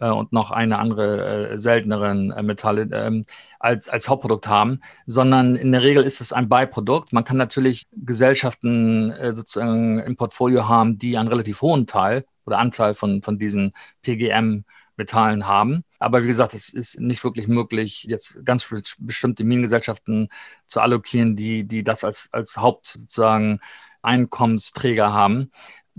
und 0.06 0.32
noch 0.32 0.50
eine 0.50 0.78
andere 0.78 1.50
äh, 1.50 1.58
selteneren 1.58 2.30
äh, 2.30 2.42
Metalle 2.42 2.88
ähm, 2.92 3.24
als, 3.58 3.88
als 3.88 4.08
Hauptprodukt 4.08 4.46
haben, 4.46 4.80
sondern 5.06 5.56
in 5.56 5.72
der 5.72 5.82
Regel 5.82 6.04
ist 6.04 6.20
es 6.20 6.32
ein 6.32 6.48
Beiprodukt. 6.48 7.12
Man 7.12 7.24
kann 7.24 7.36
natürlich 7.36 7.88
Gesellschaften 7.92 9.10
äh, 9.12 9.32
sozusagen 9.32 9.98
im 10.00 10.16
Portfolio 10.16 10.68
haben, 10.68 10.98
die 10.98 11.16
einen 11.16 11.28
relativ 11.28 11.62
hohen 11.62 11.86
Teil 11.86 12.24
oder 12.46 12.58
Anteil 12.58 12.94
von, 12.94 13.22
von 13.22 13.38
diesen 13.38 13.72
PGM 14.02 14.64
Metallen 14.98 15.46
haben. 15.46 15.84
Aber 15.98 16.22
wie 16.22 16.26
gesagt, 16.26 16.54
es 16.54 16.68
ist 16.68 17.00
nicht 17.00 17.24
wirklich 17.24 17.46
möglich, 17.46 18.04
jetzt 18.04 18.44
ganz 18.44 18.68
bestimmte 18.98 19.44
Minengesellschaften 19.44 20.28
zu 20.66 20.80
allokieren, 20.80 21.36
die, 21.36 21.64
die 21.64 21.84
das 21.84 22.04
als, 22.04 22.28
als 22.32 22.56
Haupt 22.56 22.86
sozusagen 22.86 23.60
Einkommensträger 24.02 25.12
haben. 25.12 25.50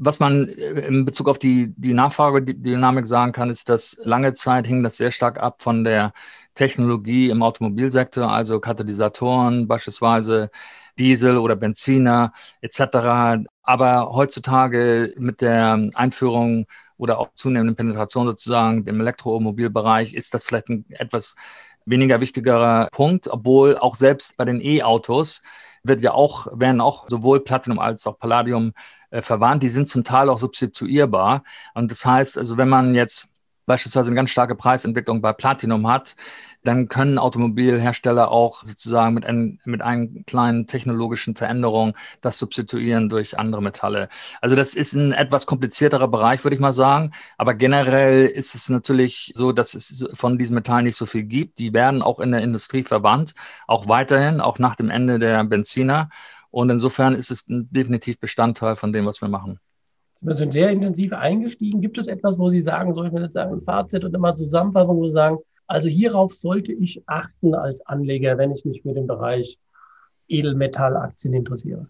Was 0.02 0.20
man 0.20 0.48
äh, 0.48 0.88
in 0.88 1.06
Bezug 1.06 1.28
auf 1.28 1.40
die, 1.40 1.74
die 1.78 1.94
Nachfragedynamik 1.94 3.06
sagen 3.06 3.32
kann, 3.32 3.50
ist, 3.50 3.70
dass 3.70 3.98
lange 4.04 4.34
Zeit 4.34 4.68
hing 4.68 4.84
das 4.84 4.98
sehr 4.98 5.12
stark 5.12 5.40
ab 5.40 5.62
von 5.62 5.84
der 5.84 6.14
Technologie 6.56 7.30
im 7.30 7.44
Automobilsektor, 7.44 8.32
also 8.32 8.60
Katalysatoren 8.60 9.68
beispielsweise, 9.68 10.52
Diesel 10.98 11.38
oder 11.38 11.56
Benziner 11.56 12.34
etc. 12.62 13.46
Aber 13.64 14.12
heutzutage 14.12 15.14
mit 15.18 15.42
der 15.42 15.90
Einführung 15.96 16.66
oder 16.98 17.20
auch 17.20 17.34
zunehmenden 17.34 17.76
Penetration 17.76 18.28
sozusagen 18.28 18.86
im 18.86 19.00
Elektromobilbereich 19.00 20.14
ist 20.14 20.34
das 20.34 20.46
vielleicht 20.46 20.70
ein 20.70 20.86
etwas 20.90 21.36
weniger 21.86 22.20
wichtigerer 22.20 22.90
Punkt, 22.92 23.28
obwohl 23.30 23.78
auch 23.78 23.96
selbst 23.96 24.38
bei 24.38 24.46
den 24.46 24.62
E-Autos 24.62 25.44
wird 25.84 26.02
ja 26.02 26.12
auch, 26.14 26.48
werden 26.54 26.82
auch 26.82 27.08
sowohl 27.08 27.40
Platinum 27.40 27.80
als 27.80 28.06
auch 28.06 28.20
Palladium 28.20 28.74
äh, 29.12 29.22
verwandt. 29.22 29.64
Die 29.64 29.70
sind 29.70 29.88
zum 29.88 30.04
Teil 30.04 30.30
auch 30.30 30.40
substituierbar. 30.40 31.44
Und 31.74 31.92
das 31.92 32.06
heißt, 32.06 32.38
also 32.38 32.58
wenn 32.58 32.70
man 32.70 32.96
jetzt 32.96 33.34
beispielsweise 33.66 34.08
eine 34.10 34.16
ganz 34.16 34.32
starke 34.32 34.56
Preisentwicklung 34.56 35.22
bei 35.22 35.32
Platinum 35.32 35.88
hat, 35.88 36.16
dann 36.64 36.90
können 36.90 37.18
Automobilhersteller 37.18 38.32
auch 38.32 38.66
sozusagen 38.66 39.14
mit, 39.14 39.26
ein, 39.26 39.60
mit 39.64 39.82
einer 39.82 40.08
kleinen 40.26 40.68
technologischen 40.68 41.36
Veränderung 41.36 41.94
das 42.22 42.38
substituieren 42.38 43.08
durch 43.08 43.38
andere 43.38 43.62
Metalle. 43.62 44.10
Also 44.42 44.56
das 44.56 44.74
ist 44.74 44.94
ein 44.94 45.14
etwas 45.14 45.46
komplizierterer 45.46 46.08
Bereich, 46.10 46.44
würde 46.44 46.56
ich 46.56 46.62
mal 46.62 46.74
sagen. 46.74 47.12
Aber 47.38 47.54
generell 47.54 48.26
ist 48.26 48.56
es 48.56 48.70
natürlich 48.70 49.32
so, 49.36 49.52
dass 49.54 49.74
es 49.74 50.06
von 50.14 50.38
diesen 50.38 50.56
Metallen 50.56 50.86
nicht 50.86 50.98
so 50.98 51.06
viel 51.06 51.24
gibt. 51.24 51.60
Die 51.60 51.74
werden 51.74 52.02
auch 52.02 52.20
in 52.20 52.32
der 52.32 52.42
Industrie 52.42 52.84
verwandt, 52.84 53.36
auch 53.68 53.88
weiterhin, 53.88 54.42
auch 54.42 54.60
nach 54.60 54.76
dem 54.76 54.90
Ende 54.90 55.20
der 55.20 55.44
Benziner. 55.46 56.10
Und 56.52 56.70
insofern 56.70 57.16
ist 57.16 57.32
es 57.32 57.46
definitiv 57.48 58.20
Bestandteil 58.20 58.76
von 58.76 58.92
dem, 58.92 59.06
was 59.06 59.22
wir 59.22 59.28
machen. 59.28 59.60
Wir 60.22 60.36
sind 60.36 60.52
sehr 60.52 60.70
intensiv 60.70 61.14
eingestiegen. 61.14 61.82
Gibt 61.82 61.98
es 61.98 62.08
etwas, 62.08 62.38
wo 62.38 62.50
Sie 62.50 62.62
sagen, 62.62 62.94
soll 62.94 63.08
ich 63.08 63.14
mir 63.14 63.22
jetzt 63.22 63.34
sagen, 63.34 63.54
ein 63.54 63.62
Fazit 63.62 64.04
und 64.04 64.14
immer 64.14 64.36
Zusammenfassung, 64.36 64.98
wo 64.98 65.08
Sie 65.08 65.14
sagen, 65.14 65.38
also 65.68 65.88
hierauf 65.88 66.34
sollte 66.34 66.74
ich 66.74 67.04
achten 67.06 67.54
als 67.54 67.86
Anleger, 67.86 68.38
wenn 68.38 68.52
ich 68.52 68.66
mich 68.66 68.82
für 68.82 68.94
den 68.94 69.08
Bereich 69.08 69.58
Edelmetallaktien 70.28 71.34
interessiere? 71.34 71.88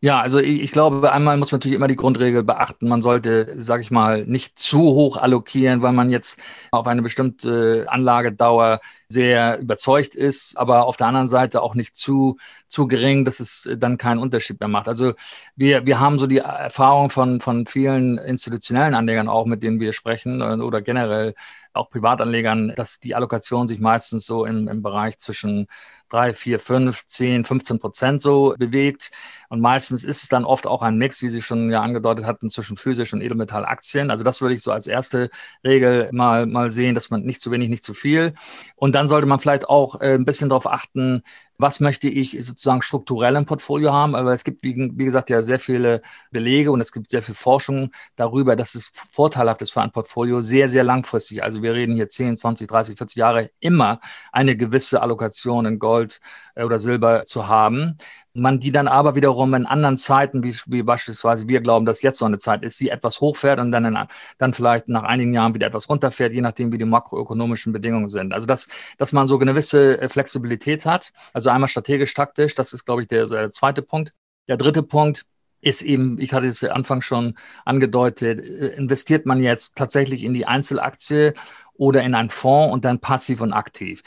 Ja, 0.00 0.20
also 0.20 0.38
ich, 0.38 0.60
ich, 0.60 0.72
glaube, 0.72 1.10
einmal 1.10 1.38
muss 1.38 1.50
man 1.50 1.58
natürlich 1.58 1.74
immer 1.74 1.88
die 1.88 1.96
Grundregel 1.96 2.44
beachten. 2.44 2.86
Man 2.86 3.00
sollte, 3.00 3.54
sage 3.58 3.82
ich 3.82 3.90
mal, 3.90 4.26
nicht 4.26 4.58
zu 4.58 4.78
hoch 4.78 5.16
allokieren, 5.16 5.80
weil 5.80 5.92
man 5.92 6.10
jetzt 6.10 6.38
auf 6.70 6.86
eine 6.86 7.00
bestimmte 7.00 7.86
Anlagedauer 7.88 8.80
sehr 9.08 9.58
überzeugt 9.58 10.14
ist, 10.14 10.58
aber 10.58 10.84
auf 10.84 10.98
der 10.98 11.06
anderen 11.06 11.28
Seite 11.28 11.62
auch 11.62 11.74
nicht 11.74 11.96
zu, 11.96 12.36
zu 12.68 12.86
gering, 12.86 13.24
dass 13.24 13.40
es 13.40 13.70
dann 13.78 13.96
keinen 13.96 14.18
Unterschied 14.18 14.60
mehr 14.60 14.68
macht. 14.68 14.86
Also 14.86 15.14
wir, 15.56 15.86
wir 15.86 15.98
haben 15.98 16.18
so 16.18 16.26
die 16.26 16.38
Erfahrung 16.38 17.08
von, 17.08 17.40
von 17.40 17.64
vielen 17.66 18.18
institutionellen 18.18 18.94
Anlegern 18.94 19.28
auch, 19.28 19.46
mit 19.46 19.62
denen 19.62 19.80
wir 19.80 19.94
sprechen 19.94 20.42
äh, 20.42 20.62
oder 20.62 20.82
generell 20.82 21.34
auch 21.72 21.90
Privatanlegern, 21.90 22.74
dass 22.76 23.00
die 23.00 23.14
Allokation 23.14 23.68
sich 23.68 23.80
meistens 23.80 24.26
so 24.26 24.44
im, 24.44 24.68
im 24.68 24.82
Bereich 24.82 25.18
zwischen 25.18 25.68
drei, 26.08 26.32
vier, 26.32 26.58
fünf, 26.58 27.06
zehn, 27.06 27.44
15 27.44 27.78
Prozent 27.78 28.20
so 28.20 28.54
bewegt. 28.58 29.10
Und 29.48 29.60
meistens 29.60 30.04
ist 30.04 30.22
es 30.22 30.28
dann 30.28 30.44
oft 30.44 30.66
auch 30.66 30.82
ein 30.82 30.96
Mix, 30.96 31.22
wie 31.22 31.28
Sie 31.28 31.42
schon 31.42 31.70
ja 31.70 31.82
angedeutet 31.82 32.24
hatten, 32.24 32.50
zwischen 32.50 32.76
physisch 32.76 33.12
und 33.12 33.20
Edelmetallaktien. 33.20 34.10
Also 34.10 34.24
das 34.24 34.40
würde 34.40 34.54
ich 34.54 34.62
so 34.62 34.72
als 34.72 34.86
erste 34.86 35.30
Regel 35.64 36.10
mal, 36.12 36.46
mal 36.46 36.70
sehen, 36.70 36.94
dass 36.94 37.10
man 37.10 37.22
nicht 37.22 37.40
zu 37.40 37.50
wenig, 37.50 37.68
nicht 37.68 37.84
zu 37.84 37.94
viel. 37.94 38.34
Und 38.74 38.94
dann 38.94 39.08
sollte 39.08 39.26
man 39.26 39.38
vielleicht 39.38 39.68
auch 39.68 40.00
äh, 40.00 40.14
ein 40.14 40.24
bisschen 40.24 40.48
darauf 40.48 40.66
achten, 40.66 41.22
was 41.58 41.80
möchte 41.80 42.08
ich 42.08 42.36
sozusagen 42.40 42.82
strukturell 42.82 43.36
im 43.36 43.46
Portfolio 43.46 43.92
haben. 43.92 44.14
Aber 44.14 44.32
es 44.32 44.44
gibt, 44.44 44.62
wie, 44.62 44.74
wie, 44.94 45.04
gesagt, 45.04 45.30
ja 45.30 45.42
sehr 45.42 45.58
viele 45.58 46.02
Belege 46.30 46.70
und 46.72 46.80
es 46.80 46.92
gibt 46.92 47.10
sehr 47.10 47.22
viel 47.22 47.34
Forschung 47.34 47.90
darüber, 48.16 48.56
dass 48.56 48.74
es 48.74 48.90
vorteilhaft 49.12 49.62
ist 49.62 49.72
für 49.72 49.82
ein 49.82 49.92
Portfolio, 49.92 50.42
sehr, 50.42 50.68
sehr 50.68 50.84
langfristig. 50.84 51.42
Also 51.42 51.62
wir 51.62 51.74
reden 51.74 51.94
hier 51.94 52.08
10, 52.08 52.36
20, 52.36 52.68
30, 52.68 52.96
40 52.96 53.16
Jahre 53.16 53.50
immer 53.60 54.00
eine 54.32 54.56
gewisse 54.56 55.02
Allokation 55.02 55.66
in 55.66 55.78
Gold 55.78 56.20
äh, 56.54 56.64
oder 56.64 56.78
Silber 56.78 57.24
zu 57.24 57.48
haben 57.48 57.98
man 58.36 58.60
die 58.60 58.72
dann 58.72 58.88
aber 58.88 59.14
wiederum 59.14 59.54
in 59.54 59.66
anderen 59.66 59.96
Zeiten, 59.96 60.42
wie, 60.42 60.54
wie 60.66 60.82
beispielsweise 60.82 61.48
wir 61.48 61.60
glauben, 61.60 61.86
dass 61.86 62.02
jetzt 62.02 62.18
so 62.18 62.24
eine 62.24 62.38
Zeit 62.38 62.62
ist, 62.62 62.78
sie 62.78 62.90
etwas 62.90 63.20
hochfährt 63.20 63.58
und 63.60 63.72
dann, 63.72 63.84
in, 63.84 63.98
dann 64.38 64.54
vielleicht 64.54 64.88
nach 64.88 65.02
einigen 65.02 65.32
Jahren 65.32 65.54
wieder 65.54 65.66
etwas 65.66 65.88
runterfährt, 65.88 66.32
je 66.32 66.40
nachdem, 66.40 66.72
wie 66.72 66.78
die 66.78 66.84
makroökonomischen 66.84 67.72
Bedingungen 67.72 68.08
sind. 68.08 68.32
Also 68.32 68.46
dass, 68.46 68.68
dass 68.98 69.12
man 69.12 69.26
so 69.26 69.36
eine 69.36 69.46
gewisse 69.52 70.00
äh, 70.00 70.08
Flexibilität 70.08 70.86
hat, 70.86 71.12
also 71.32 71.50
einmal 71.50 71.68
strategisch-taktisch, 71.68 72.54
das 72.54 72.72
ist, 72.72 72.84
glaube 72.84 73.02
ich, 73.02 73.08
der, 73.08 73.26
der 73.26 73.50
zweite 73.50 73.82
Punkt. 73.82 74.12
Der 74.48 74.56
dritte 74.56 74.82
Punkt, 74.82 75.26
ist 75.62 75.82
eben, 75.82 76.20
ich 76.20 76.32
hatte 76.32 76.46
es 76.46 76.62
Anfang 76.62 77.00
schon 77.00 77.34
angedeutet, 77.64 78.38
äh, 78.40 78.68
investiert 78.76 79.26
man 79.26 79.42
jetzt 79.42 79.76
tatsächlich 79.76 80.22
in 80.22 80.34
die 80.34 80.46
Einzelaktie 80.46 81.34
oder 81.74 82.02
in 82.02 82.14
einen 82.14 82.30
Fonds 82.30 82.72
und 82.72 82.84
dann 82.84 83.00
passiv 83.00 83.40
und 83.40 83.52
aktiv. 83.52 84.02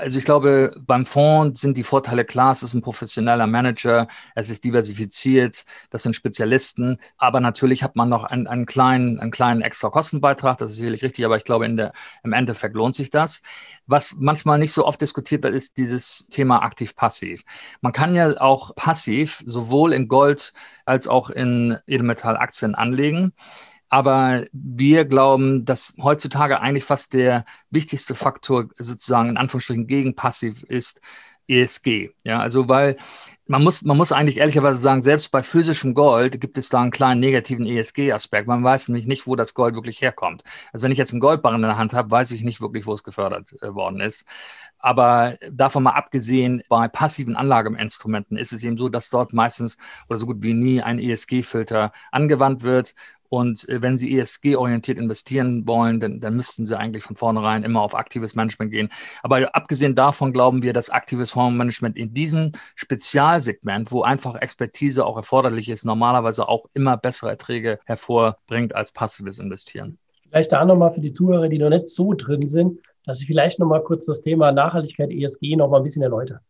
Also 0.00 0.18
ich 0.18 0.24
glaube, 0.24 0.74
beim 0.86 1.04
Fonds 1.04 1.60
sind 1.60 1.76
die 1.76 1.82
Vorteile 1.82 2.24
klar, 2.24 2.52
es 2.52 2.62
ist 2.62 2.72
ein 2.72 2.80
professioneller 2.80 3.46
Manager, 3.46 4.08
es 4.34 4.48
ist 4.48 4.64
diversifiziert, 4.64 5.66
das 5.90 6.04
sind 6.04 6.14
Spezialisten, 6.16 6.96
aber 7.18 7.40
natürlich 7.40 7.82
hat 7.82 7.96
man 7.96 8.08
noch 8.08 8.24
einen, 8.24 8.46
einen 8.46 8.64
kleinen, 8.64 9.20
einen 9.20 9.30
kleinen 9.30 9.60
extra 9.60 9.90
Kostenbeitrag, 9.90 10.56
das 10.56 10.70
ist 10.70 10.78
sicherlich 10.78 11.02
richtig, 11.02 11.26
aber 11.26 11.36
ich 11.36 11.44
glaube, 11.44 11.66
in 11.66 11.76
der, 11.76 11.92
im 12.24 12.32
Endeffekt 12.32 12.74
lohnt 12.74 12.94
sich 12.94 13.10
das. 13.10 13.42
Was 13.86 14.16
manchmal 14.18 14.58
nicht 14.58 14.72
so 14.72 14.86
oft 14.86 15.02
diskutiert 15.02 15.42
wird, 15.42 15.54
ist 15.54 15.76
dieses 15.76 16.26
Thema 16.28 16.62
aktiv-passiv. 16.62 17.42
Man 17.82 17.92
kann 17.92 18.14
ja 18.14 18.40
auch 18.40 18.74
passiv 18.76 19.42
sowohl 19.44 19.92
in 19.92 20.08
Gold 20.08 20.54
als 20.86 21.08
auch 21.08 21.28
in 21.28 21.76
Edelmetallaktien 21.86 22.74
anlegen. 22.74 23.34
Aber 23.90 24.46
wir 24.52 25.04
glauben, 25.04 25.64
dass 25.64 25.96
heutzutage 26.00 26.60
eigentlich 26.60 26.84
fast 26.84 27.12
der 27.12 27.44
wichtigste 27.70 28.14
Faktor 28.14 28.68
sozusagen 28.78 29.28
in 29.30 29.36
Anführungsstrichen 29.36 29.86
gegen 29.86 30.14
passiv 30.14 30.62
ist 30.62 31.00
ESG. 31.48 32.10
Ja, 32.24 32.40
also 32.40 32.68
weil 32.68 32.96
man 33.50 33.64
muss, 33.64 33.82
man 33.82 33.96
muss 33.96 34.12
eigentlich 34.12 34.36
ehrlicherweise 34.36 34.80
sagen, 34.80 35.02
selbst 35.02 35.32
bei 35.32 35.42
physischem 35.42 35.92
Gold 35.92 36.40
gibt 36.40 36.56
es 36.56 36.68
da 36.68 36.80
einen 36.80 36.92
kleinen 36.92 37.18
negativen 37.18 37.66
ESG-Aspekt. 37.66 38.46
Man 38.46 38.62
weiß 38.62 38.86
nämlich 38.86 39.06
nicht, 39.06 39.26
wo 39.26 39.34
das 39.34 39.54
Gold 39.54 39.74
wirklich 39.74 40.00
herkommt. 40.00 40.44
Also 40.72 40.84
wenn 40.84 40.92
ich 40.92 40.98
jetzt 40.98 41.10
einen 41.12 41.20
Goldbarren 41.20 41.56
in 41.56 41.62
der 41.62 41.76
Hand 41.76 41.92
habe, 41.92 42.12
weiß 42.12 42.30
ich 42.30 42.44
nicht 42.44 42.60
wirklich, 42.60 42.86
wo 42.86 42.94
es 42.94 43.02
gefördert 43.02 43.60
äh, 43.60 43.74
worden 43.74 44.00
ist. 44.00 44.24
Aber 44.78 45.36
davon 45.50 45.82
mal 45.82 45.94
abgesehen, 45.94 46.62
bei 46.68 46.86
passiven 46.86 47.34
Anlageinstrumenten 47.34 48.36
ist 48.36 48.52
es 48.52 48.62
eben 48.62 48.78
so, 48.78 48.88
dass 48.88 49.10
dort 49.10 49.32
meistens 49.32 49.78
oder 50.08 50.18
so 50.18 50.26
gut 50.26 50.44
wie 50.44 50.54
nie 50.54 50.80
ein 50.80 51.00
ESG-Filter 51.00 51.92
angewandt 52.12 52.62
wird. 52.62 52.94
Und 53.30 53.68
äh, 53.68 53.80
wenn 53.80 53.96
Sie 53.96 54.18
ESG-orientiert 54.18 54.98
investieren 54.98 55.66
wollen, 55.66 56.00
dann, 56.00 56.20
dann 56.20 56.34
müssten 56.34 56.64
Sie 56.64 56.76
eigentlich 56.76 57.04
von 57.04 57.16
vornherein 57.16 57.62
immer 57.62 57.80
auf 57.80 57.94
aktives 57.94 58.34
Management 58.34 58.72
gehen. 58.72 58.90
Aber 59.22 59.54
abgesehen 59.54 59.94
davon 59.94 60.32
glauben 60.32 60.62
wir, 60.62 60.72
dass 60.72 60.90
aktives 60.90 61.30
Fondsmanagement 61.30 61.96
in 61.96 62.12
diesem 62.12 62.50
Spezialsegment, 62.74 63.92
wo 63.92 64.02
einfach 64.02 64.34
Expertise 64.34 65.06
auch 65.06 65.16
erforderlich 65.16 65.68
ist, 65.68 65.84
normalerweise 65.84 66.48
auch 66.48 66.66
immer 66.74 66.96
bessere 66.96 67.30
Erträge 67.30 67.78
hervorbringt 67.86 68.74
als 68.74 68.90
passives 68.90 69.38
Investieren. 69.38 69.96
Vielleicht 70.28 70.50
da 70.50 70.64
nochmal 70.64 70.92
für 70.92 71.00
die 71.00 71.12
Zuhörer, 71.12 71.48
die 71.48 71.58
noch 71.58 71.70
nicht 71.70 71.88
so 71.88 72.14
drin 72.14 72.48
sind, 72.48 72.80
dass 73.06 73.20
ich 73.20 73.28
vielleicht 73.28 73.60
nochmal 73.60 73.82
kurz 73.82 74.06
das 74.06 74.22
Thema 74.22 74.50
Nachhaltigkeit 74.50 75.10
ESG 75.10 75.54
nochmal 75.54 75.80
ein 75.80 75.84
bisschen 75.84 76.02
erläutere. 76.02 76.40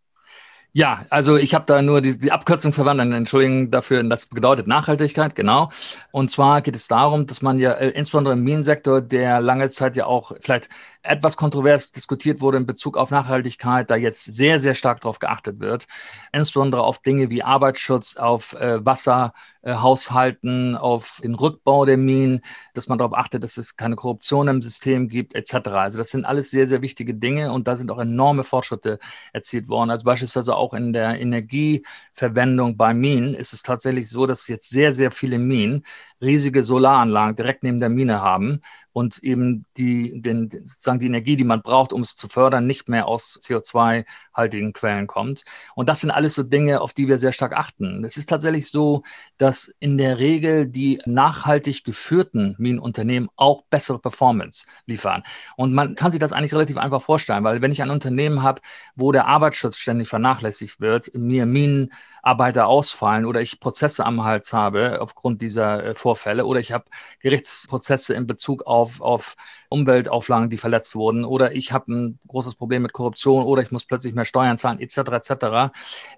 Ja, 0.72 1.04
also 1.11 1.37
ich 1.37 1.52
habe 1.52 1.64
da 1.66 1.83
nur 1.83 2.00
die, 2.00 2.16
die 2.16 2.30
Abkürzung 2.30 2.72
verwandt, 2.72 3.00
Entschuldigung 3.00 3.72
dafür, 3.72 4.04
das 4.04 4.26
bedeutet 4.26 4.68
Nachhaltigkeit, 4.68 5.35
genau. 5.35 5.70
Und 6.12 6.30
zwar 6.30 6.62
geht 6.62 6.76
es 6.76 6.87
darum, 6.87 7.26
dass 7.26 7.42
man 7.42 7.59
ja 7.59 7.72
äh, 7.72 7.88
insbesondere 7.90 8.35
im 8.35 8.44
Minensektor, 8.44 9.00
der 9.00 9.40
lange 9.40 9.68
Zeit 9.70 9.96
ja 9.96 10.06
auch 10.06 10.30
vielleicht 10.40 10.68
etwas 11.02 11.37
kontrovers 11.37 11.90
diskutiert 11.90 12.40
wurde 12.40 12.59
in 12.59 12.66
Bezug 12.66 12.96
auf 12.96 13.11
Nachhaltigkeit, 13.11 13.90
da 13.90 13.96
jetzt 13.96 14.24
sehr, 14.24 14.61
sehr 14.61 14.74
stark 14.74 15.00
darauf 15.00 15.18
geachtet 15.18 15.59
wird, 15.59 15.88
insbesondere 16.33 16.85
auf 16.85 17.00
Dinge 17.02 17.30
wie 17.30 17.42
Arbeitsschutz, 17.42 18.16
auf 18.16 18.52
äh, 18.54 18.85
Wasserhaushalten, 18.85 19.35
äh, 19.62 19.73
auf 19.73 21.20
den 21.23 21.35
Rückbau 21.35 21.85
der 21.85 21.96
Minen, 21.96 22.40
dass 22.75 22.88
man 22.88 22.99
darauf 22.99 23.14
achtet, 23.14 23.42
dass 23.44 23.57
es 23.57 23.77
keine 23.77 23.96
Korruption 23.96 24.49
im 24.49 24.62
System 24.62 25.09
gibt, 25.09 25.35
etc. 25.35 25.68
Also 25.68 25.99
das 25.99 26.11
sind 26.11 26.25
alles 26.25 26.51
sehr, 26.51 26.66
sehr 26.66 26.83
wichtige 26.83 27.14
Dinge 27.14 27.53
und 27.53 27.68
da 27.68 27.77
sind 27.77 27.90
auch 27.90 27.99
enorme 27.99 28.44
Fortschritte 28.44 28.99
erzielt 29.33 29.68
worden. 29.68 29.90
Also 29.90 30.05
beispielsweise 30.05 30.57
auch 30.57 30.75
in 30.75 30.92
der 30.92 31.20
Energieverwendung 31.20 32.77
bei 32.77 32.94
Minen 32.94 33.35
ist 33.35 33.53
es 33.53 33.62
tatsächlich 33.62 34.09
so, 34.09 34.27
dass 34.27 34.49
jetzt 34.49 34.70
sehr, 34.70 34.92
sehr 34.92 35.11
viele 35.11 35.38
Minen 35.38 35.85
riesige 36.20 36.62
Solaranlagen 36.62 37.37
direkt 37.37 37.62
neben 37.62 37.78
der 37.78 37.88
Mine 37.88 38.20
haben 38.20 38.61
und 38.92 39.18
eben 39.18 39.66
die, 39.76 40.20
den, 40.20 40.50
sozusagen 40.50 40.98
die 40.98 41.06
Energie, 41.06 41.37
die 41.37 41.44
man 41.44 41.62
braucht, 41.62 41.92
um 41.92 42.02
es 42.02 42.16
zu 42.16 42.28
fördern, 42.28 42.66
nicht 42.66 42.88
mehr 42.88 43.06
aus 43.06 43.38
CO2-haltigen 43.40 44.72
Quellen 44.72 45.06
kommt. 45.06 45.44
Und 45.74 45.88
das 45.88 46.00
sind 46.00 46.11
alles 46.11 46.35
so 46.35 46.42
Dinge, 46.42 46.80
auf 46.80 46.92
die 46.92 47.09
wir 47.09 47.18
sehr 47.18 47.33
stark 47.33 47.52
achten. 47.52 48.04
Es 48.04 48.16
ist 48.16 48.28
tatsächlich 48.28 48.68
so, 48.68 49.02
dass 49.38 49.72
in 49.78 49.96
der 49.96 50.18
Regel 50.18 50.66
die 50.66 51.00
nachhaltig 51.06 51.85
geführten 51.85 52.56
Minenunternehmen 52.59 53.30
auch 53.37 53.62
bessere 53.70 54.00
Performance 54.00 54.66
liefern. 54.87 55.22
Und 55.56 55.72
man 55.72 55.94
kann 55.94 56.11
sich 56.11 56.20
das 56.20 56.33
eigentlich 56.33 56.54
relativ 56.54 56.76
einfach 56.76 57.02
vorstellen, 57.02 57.44
weil 57.44 57.62
wenn 57.62 57.72
ich 57.72 57.83
ein 57.83 57.90
Unternehmen 57.90 58.42
habe, 58.42 58.61
wo 58.96 59.12
der 59.12 59.26
Arbeitsschutz 59.26 59.76
ständig 59.76 60.09
vernachlässigt 60.09 60.80
wird, 60.80 61.14
mir 61.14 61.46
Minen 61.46 61.92
Arbeiter 62.22 62.66
ausfallen 62.66 63.24
oder 63.24 63.40
ich 63.40 63.61
Prozesse 63.61 64.04
am 64.04 64.24
Hals 64.24 64.52
habe 64.52 65.00
aufgrund 65.00 65.42
dieser 65.42 65.85
äh, 65.85 65.94
Vorfälle 65.94 66.46
oder 66.46 66.61
ich 66.61 66.72
habe 66.72 66.85
Gerichtsprozesse 67.20 68.14
in 68.14 68.26
Bezug 68.26 68.66
auf, 68.66 69.00
auf 69.00 69.37
Umweltauflagen, 69.68 70.50
die 70.50 70.59
verletzt 70.59 70.94
wurden 70.94 71.24
oder 71.24 71.52
ich 71.52 71.72
habe 71.72 71.92
ein 71.92 72.18
großes 72.28 72.54
Problem 72.54 72.83
mit 72.83 72.92
Korruption 72.92 73.44
oder 73.44 73.62
ich 73.62 73.70
muss 73.70 73.85
plötzlich 73.85 74.14
mehr 74.14 74.24
Steuern 74.24 74.59
zahlen 74.59 74.80
etc. 74.80 74.98
etc. 74.98 75.72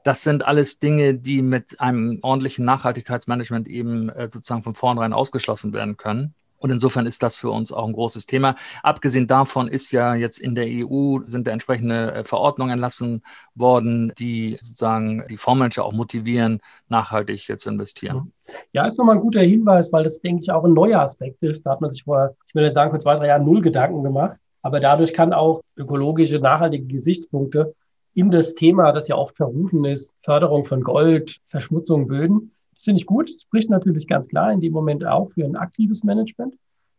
Das 0.05 0.23
sind 0.23 0.45
alles 0.45 0.79
Dinge, 0.79 1.15
die 1.15 1.43
mit 1.43 1.81
einem 1.81 2.19
ordentlichen 2.23 2.65
Nachhaltigkeitsmanagement 2.65 3.69
eben 3.69 4.09
äh, 4.09 4.29
sozusagen 4.31 4.63
von 4.63 4.75
vornherein 4.75 5.13
ausgeschlossen 5.13 5.75
werden 5.75 5.97
können. 5.97 6.35
Und 6.63 6.71
insofern 6.71 7.07
ist 7.07 7.23
das 7.23 7.37
für 7.37 7.51
uns 7.51 7.73
auch 7.73 7.87
ein 7.87 7.93
großes 7.93 8.27
Thema. 8.27 8.55
Abgesehen 8.85 9.27
davon 9.27 9.67
ist 9.67 9.91
ja 9.91 10.15
jetzt 10.15 10.39
in 10.39 10.55
der 10.55 10.67
EU 10.69 11.19
sind 11.27 11.49
da 11.49 11.51
entsprechende 11.51 12.13
äh, 12.15 12.25
Verordnungen 12.25 12.71
erlassen 12.71 13.23
worden, 13.57 14.13
die 14.17 14.57
sozusagen 14.61 15.25
die 15.29 15.37
Fondsmanager 15.37 15.85
auch 15.85 15.93
motivieren, 15.93 16.61
nachhaltig 16.89 17.53
zu 17.59 17.69
investieren. 17.69 18.33
Ja, 18.73 18.87
ist 18.87 18.97
nochmal 18.97 19.17
ein 19.17 19.21
guter 19.23 19.41
Hinweis, 19.41 19.93
weil 19.93 20.05
das, 20.05 20.21
denke 20.21 20.43
ich, 20.43 20.53
auch 20.53 20.65
ein 20.65 20.73
neuer 20.73 21.01
Aspekt 21.01 21.43
ist. 21.43 21.67
Da 21.67 21.73
hat 21.73 21.81
man 21.81 21.91
sich 21.91 22.05
vor, 22.05 22.37
ich 22.47 22.55
will 22.55 22.63
nicht 22.63 22.75
sagen, 22.75 22.91
vor 22.91 23.01
zwei, 23.01 23.17
drei 23.17 23.27
Jahren 23.27 23.45
null 23.45 23.61
Gedanken 23.61 24.05
gemacht. 24.05 24.39
Aber 24.63 24.79
dadurch 24.79 25.13
kann 25.13 25.33
auch 25.33 25.63
ökologische, 25.77 26.39
nachhaltige 26.39 26.87
Gesichtspunkte 26.87 27.75
in 28.15 28.31
das 28.31 28.55
Thema, 28.55 28.93
das 28.93 29.09
ja 29.09 29.17
oft 29.17 29.37
verrufen 29.37 29.85
ist, 29.85 30.15
Förderung 30.23 30.65
von 30.65 30.83
Gold, 30.83 31.41
Verschmutzung 31.49 32.07
Böden, 32.07 32.53
das 32.83 32.87
finde 32.87 32.99
ich 32.99 33.07
gut. 33.07 33.33
Das 33.33 33.43
spricht 33.43 33.71
natürlich 33.71 34.09
ganz 34.09 34.27
klar 34.27 34.53
in 34.53 34.61
dem 34.61 34.73
Moment 34.73 35.07
auch 35.07 35.31
für 35.31 35.45
ein 35.45 35.55
aktives 35.55 36.03
Management. 36.03 36.57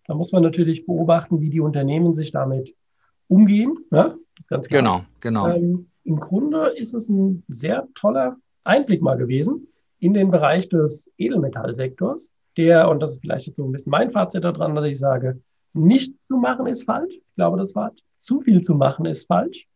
Da 0.08 0.13
muss 0.13 0.32
man 0.32 0.41
natürlich 0.41 0.86
beobachten, 0.86 1.41
wie 1.41 1.50
die 1.50 1.60
Unternehmen 1.60 2.15
sich 2.15 2.32
damit 2.32 2.74
umgehen. 3.28 3.76
Ja, 3.91 4.15
das 4.38 4.46
ist 4.46 4.50
ganz 4.50 4.69
klar. 4.69 4.82
Genau, 4.82 5.02
genau. 5.19 5.48
Ähm, 5.50 5.88
Im 6.06 6.22
Grunde 6.22 6.67
ist 6.78 6.93
es 6.93 7.10
ein 7.10 7.43
sehr 7.50 7.86
toller 7.96 8.38
Einblick 8.63 9.02
mal 9.02 9.17
gewesen 9.17 9.67
in 10.00 10.13
den 10.13 10.32
Bereich 10.32 10.69
des 10.69 11.12
Edelmetallsektors, 11.17 12.32
der, 12.56 12.89
und 12.89 13.02
das 13.02 13.13
ist 13.13 13.19
vielleicht 13.19 13.48
jetzt 13.48 13.58
so 13.58 13.65
ein 13.65 13.74
bisschen 13.74 13.91
mein 13.91 14.12
Fazit 14.12 14.46
daran, 14.46 14.76
dass 14.76 14.86
ich 14.86 15.00
sage, 15.00 15.41
nichts 15.74 16.26
zu 16.28 16.38
machen 16.38 16.65
ist 16.65 16.84
falsch. 16.84 17.13
Ich 17.13 17.36
glaube, 17.36 17.58
das 17.58 17.76
war 17.76 17.91
zu 18.19 18.39
viel 18.39 18.62
zu 18.62 18.76
machen 18.76 19.06
ist 19.06 19.28
falsch. 19.28 19.67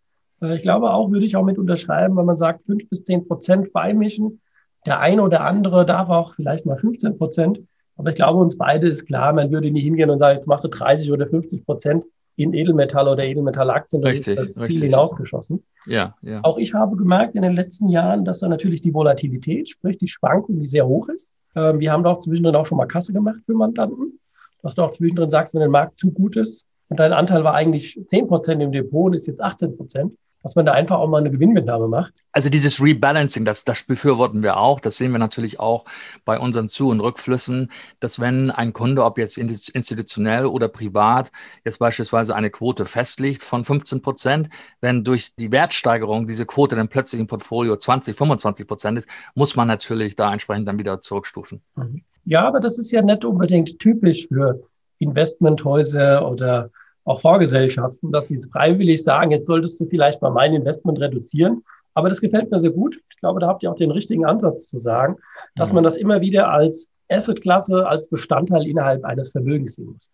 Äh, 0.41 0.55
ich 0.55 0.61
glaube 0.61 0.89
auch, 0.89 1.11
würde 1.11 1.25
ich 1.25 1.35
auch 1.35 1.43
mit 1.43 1.57
unterschreiben, 1.57 2.15
wenn 2.15 2.25
man 2.25 2.37
sagt, 2.37 2.63
fünf 2.63 2.87
bis 2.87 3.03
zehn 3.03 3.27
Prozent 3.27 3.73
beimischen, 3.73 4.39
der 4.87 5.01
eine 5.01 5.21
oder 5.21 5.41
andere 5.41 5.85
darf 5.85 6.09
auch 6.09 6.33
vielleicht 6.33 6.65
mal 6.65 6.77
15 6.77 7.17
Prozent. 7.17 7.59
Aber 7.97 8.09
ich 8.09 8.15
glaube, 8.15 8.39
uns 8.39 8.57
beide 8.57 8.87
ist 8.87 9.05
klar, 9.05 9.33
man 9.33 9.51
würde 9.51 9.69
nicht 9.69 9.83
hingehen 9.83 10.09
und 10.09 10.19
sagen, 10.19 10.37
jetzt 10.37 10.47
machst 10.47 10.63
du 10.63 10.69
30 10.69 11.11
oder 11.11 11.27
50 11.27 11.65
Prozent 11.65 12.05
in 12.37 12.53
Edelmetall 12.53 13.09
oder 13.09 13.23
Edelmetallaktien. 13.23 14.01
Das 14.01 14.11
richtig, 14.11 14.37
ist 14.37 14.55
das 14.55 14.65
Ziel 14.65 14.75
richtig. 14.75 14.91
hinausgeschossen. 14.91 15.63
Ja, 15.87 16.15
ja. 16.21 16.39
Auch 16.43 16.57
ich 16.57 16.73
habe 16.73 16.95
gemerkt 16.95 17.35
in 17.35 17.41
den 17.41 17.53
letzten 17.53 17.89
Jahren, 17.89 18.23
dass 18.23 18.39
da 18.39 18.47
natürlich 18.47 18.81
die 18.81 18.93
Volatilität, 18.93 19.69
sprich 19.69 19.97
die 19.97 20.07
Schwankung, 20.07 20.59
die 20.59 20.67
sehr 20.67 20.87
hoch 20.87 21.09
ist. 21.09 21.33
Ähm, 21.55 21.79
wir 21.81 21.91
haben 21.91 22.03
doch 22.03 22.19
zwischendrin 22.19 22.55
auch 22.55 22.65
schon 22.65 22.77
mal 22.77 22.85
Kasse 22.85 23.11
gemacht 23.11 23.39
für 23.45 23.55
Mandanten. 23.55 24.19
Dass 24.61 24.75
du 24.75 24.83
auch 24.83 24.91
zwischendrin 24.91 25.29
sagst, 25.29 25.53
wenn 25.53 25.59
der 25.59 25.69
Markt 25.69 25.99
zu 25.99 26.11
gut 26.11 26.37
ist 26.37 26.65
und 26.87 26.99
dein 26.99 27.11
Anteil 27.11 27.43
war 27.43 27.55
eigentlich 27.55 27.99
10 28.07 28.27
Prozent 28.27 28.61
im 28.61 28.71
Depot 28.71 29.07
und 29.07 29.15
ist 29.15 29.27
jetzt 29.27 29.41
18 29.41 29.75
Prozent, 29.75 30.13
dass 30.47 30.55
man 30.55 30.65
da 30.65 30.71
einfach 30.71 30.97
auch 30.97 31.09
mal 31.09 31.17
eine 31.17 31.29
Gewinnmitnahme 31.29 31.89
macht. 31.89 32.13
Also 32.31 32.47
dieses 32.49 32.81
Rebalancing, 32.81 33.43
das, 33.43 33.65
das 33.65 33.83
befürworten 33.83 34.43
wir 34.43 34.55
auch. 34.55 34.79
Das 34.79 34.95
sehen 34.95 35.11
wir 35.11 35.19
natürlich 35.19 35.59
auch 35.59 35.83
bei 36.23 36.39
unseren 36.39 36.69
Zu- 36.69 36.87
und 36.87 37.01
Rückflüssen, 37.01 37.69
dass 37.99 38.21
wenn 38.21 38.49
ein 38.49 38.71
Kunde, 38.71 39.03
ob 39.03 39.17
jetzt 39.17 39.37
institutionell 39.37 40.45
oder 40.45 40.69
privat, 40.69 41.33
jetzt 41.65 41.79
beispielsweise 41.79 42.33
eine 42.33 42.49
Quote 42.49 42.85
festlegt 42.85 43.43
von 43.43 43.65
15 43.65 44.01
Prozent, 44.01 44.49
wenn 44.79 45.03
durch 45.03 45.35
die 45.35 45.51
Wertsteigerung 45.51 46.27
diese 46.27 46.45
Quote 46.45 46.77
dann 46.77 46.87
plötzlich 46.87 47.19
im 47.19 47.27
Portfolio 47.27 47.75
20, 47.75 48.15
25 48.15 48.65
Prozent 48.65 48.97
ist, 48.99 49.09
muss 49.35 49.57
man 49.57 49.67
natürlich 49.67 50.15
da 50.15 50.31
entsprechend 50.31 50.65
dann 50.69 50.79
wieder 50.79 51.01
zurückstufen. 51.01 51.59
Mhm. 51.75 52.03
Ja, 52.23 52.47
aber 52.47 52.61
das 52.61 52.77
ist 52.77 52.91
ja 52.91 53.01
nicht 53.01 53.25
unbedingt 53.25 53.79
typisch 53.79 54.29
für 54.29 54.61
Investmenthäuser 54.99 56.25
oder 56.25 56.71
auch 57.07 57.21
Vorgesellschaften, 57.21 58.11
dass 58.11 58.27
sie 58.27 58.37
freiwillig 58.51 59.01
sagen, 59.01 59.31
jetzt 59.31 59.47
solltest 59.47 59.79
du 59.79 59.85
vielleicht 59.85 60.21
mal 60.21 60.29
mein 60.29 60.53
Investment 60.53 60.99
reduzieren. 60.99 61.63
Aber 61.93 62.09
das 62.09 62.21
gefällt 62.21 62.51
mir 62.51 62.59
sehr 62.59 62.71
gut. 62.71 62.99
Ich 63.09 63.17
glaube, 63.19 63.39
da 63.39 63.47
habt 63.47 63.63
ihr 63.63 63.71
auch 63.71 63.77
den 63.77 63.91
richtigen 63.91 64.25
Ansatz 64.25 64.67
zu 64.67 64.77
sagen, 64.77 65.15
dass 65.55 65.69
mhm. 65.69 65.75
man 65.75 65.83
das 65.85 65.97
immer 65.97 66.21
wieder 66.21 66.49
als 66.49 66.91
Assetklasse, 67.09 67.87
als 67.87 68.09
Bestandteil 68.09 68.67
innerhalb 68.67 69.05
eines 69.05 69.31
Vermögens 69.31 69.75
sehen 69.75 69.93
muss. 69.93 70.07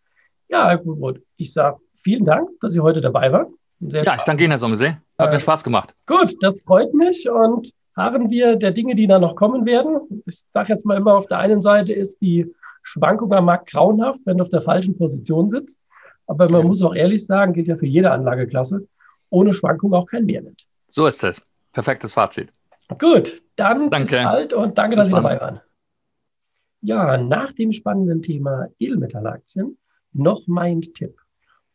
Ja, 0.49 0.75
Gut, 0.75 1.21
ich 1.37 1.51
sage 1.51 1.77
vielen 1.95 2.25
Dank, 2.25 2.47
dass 2.61 2.73
Sie 2.73 2.79
heute 2.79 3.01
dabei 3.01 3.31
waren. 3.31 3.47
Sehr 3.79 4.03
ja, 4.03 4.13
ich 4.15 4.23
danke 4.23 4.43
Ihnen, 4.43 4.51
Herr 4.51 4.59
Sommesee. 4.59 4.97
Hat 5.17 5.29
äh, 5.29 5.31
mir 5.31 5.39
Spaß 5.39 5.63
gemacht. 5.63 5.95
Gut, 6.05 6.35
das 6.41 6.61
freut 6.61 6.93
mich 6.93 7.27
und 7.27 7.71
harren 7.97 8.29
wir 8.29 8.55
der 8.55 8.71
Dinge, 8.71 8.93
die 8.93 9.07
da 9.07 9.17
noch 9.17 9.35
kommen 9.35 9.65
werden. 9.65 10.23
Ich 10.27 10.43
sage 10.53 10.71
jetzt 10.71 10.85
mal 10.85 10.97
immer, 10.97 11.15
auf 11.15 11.25
der 11.25 11.39
einen 11.39 11.63
Seite 11.63 11.91
ist 11.91 12.21
die 12.21 12.53
Schwankung 12.83 13.33
am 13.33 13.45
Markt 13.45 13.71
grauenhaft, 13.71 14.21
wenn 14.25 14.37
du 14.37 14.43
auf 14.43 14.49
der 14.49 14.61
falschen 14.61 14.95
Position 14.95 15.49
sitzt. 15.49 15.79
Aber 16.27 16.49
man 16.49 16.61
ja. 16.61 16.67
muss 16.67 16.81
auch 16.81 16.95
ehrlich 16.95 17.25
sagen, 17.25 17.53
gilt 17.53 17.67
ja 17.67 17.77
für 17.77 17.85
jede 17.85 18.11
Anlageklasse, 18.11 18.87
ohne 19.29 19.53
Schwankung 19.53 19.93
auch 19.93 20.05
kein 20.05 20.25
Mehrwert. 20.25 20.65
So 20.87 21.07
ist 21.07 21.23
es. 21.23 21.41
Perfektes 21.71 22.13
Fazit. 22.13 22.51
Gut, 22.99 23.41
dann 23.55 23.89
danke. 23.89 24.15
bis 24.15 24.23
bald 24.23 24.53
und 24.53 24.77
danke, 24.77 24.95
bis 24.95 25.01
dass 25.01 25.07
Sie 25.07 25.13
dabei 25.13 25.41
waren. 25.41 25.59
Ja, 26.81 27.17
nach 27.17 27.51
dem 27.53 27.71
spannenden 27.71 28.21
Thema 28.21 28.67
Edelmetallaktien 28.77 29.79
noch 30.11 30.45
mein 30.47 30.81
Tipp. 30.81 31.17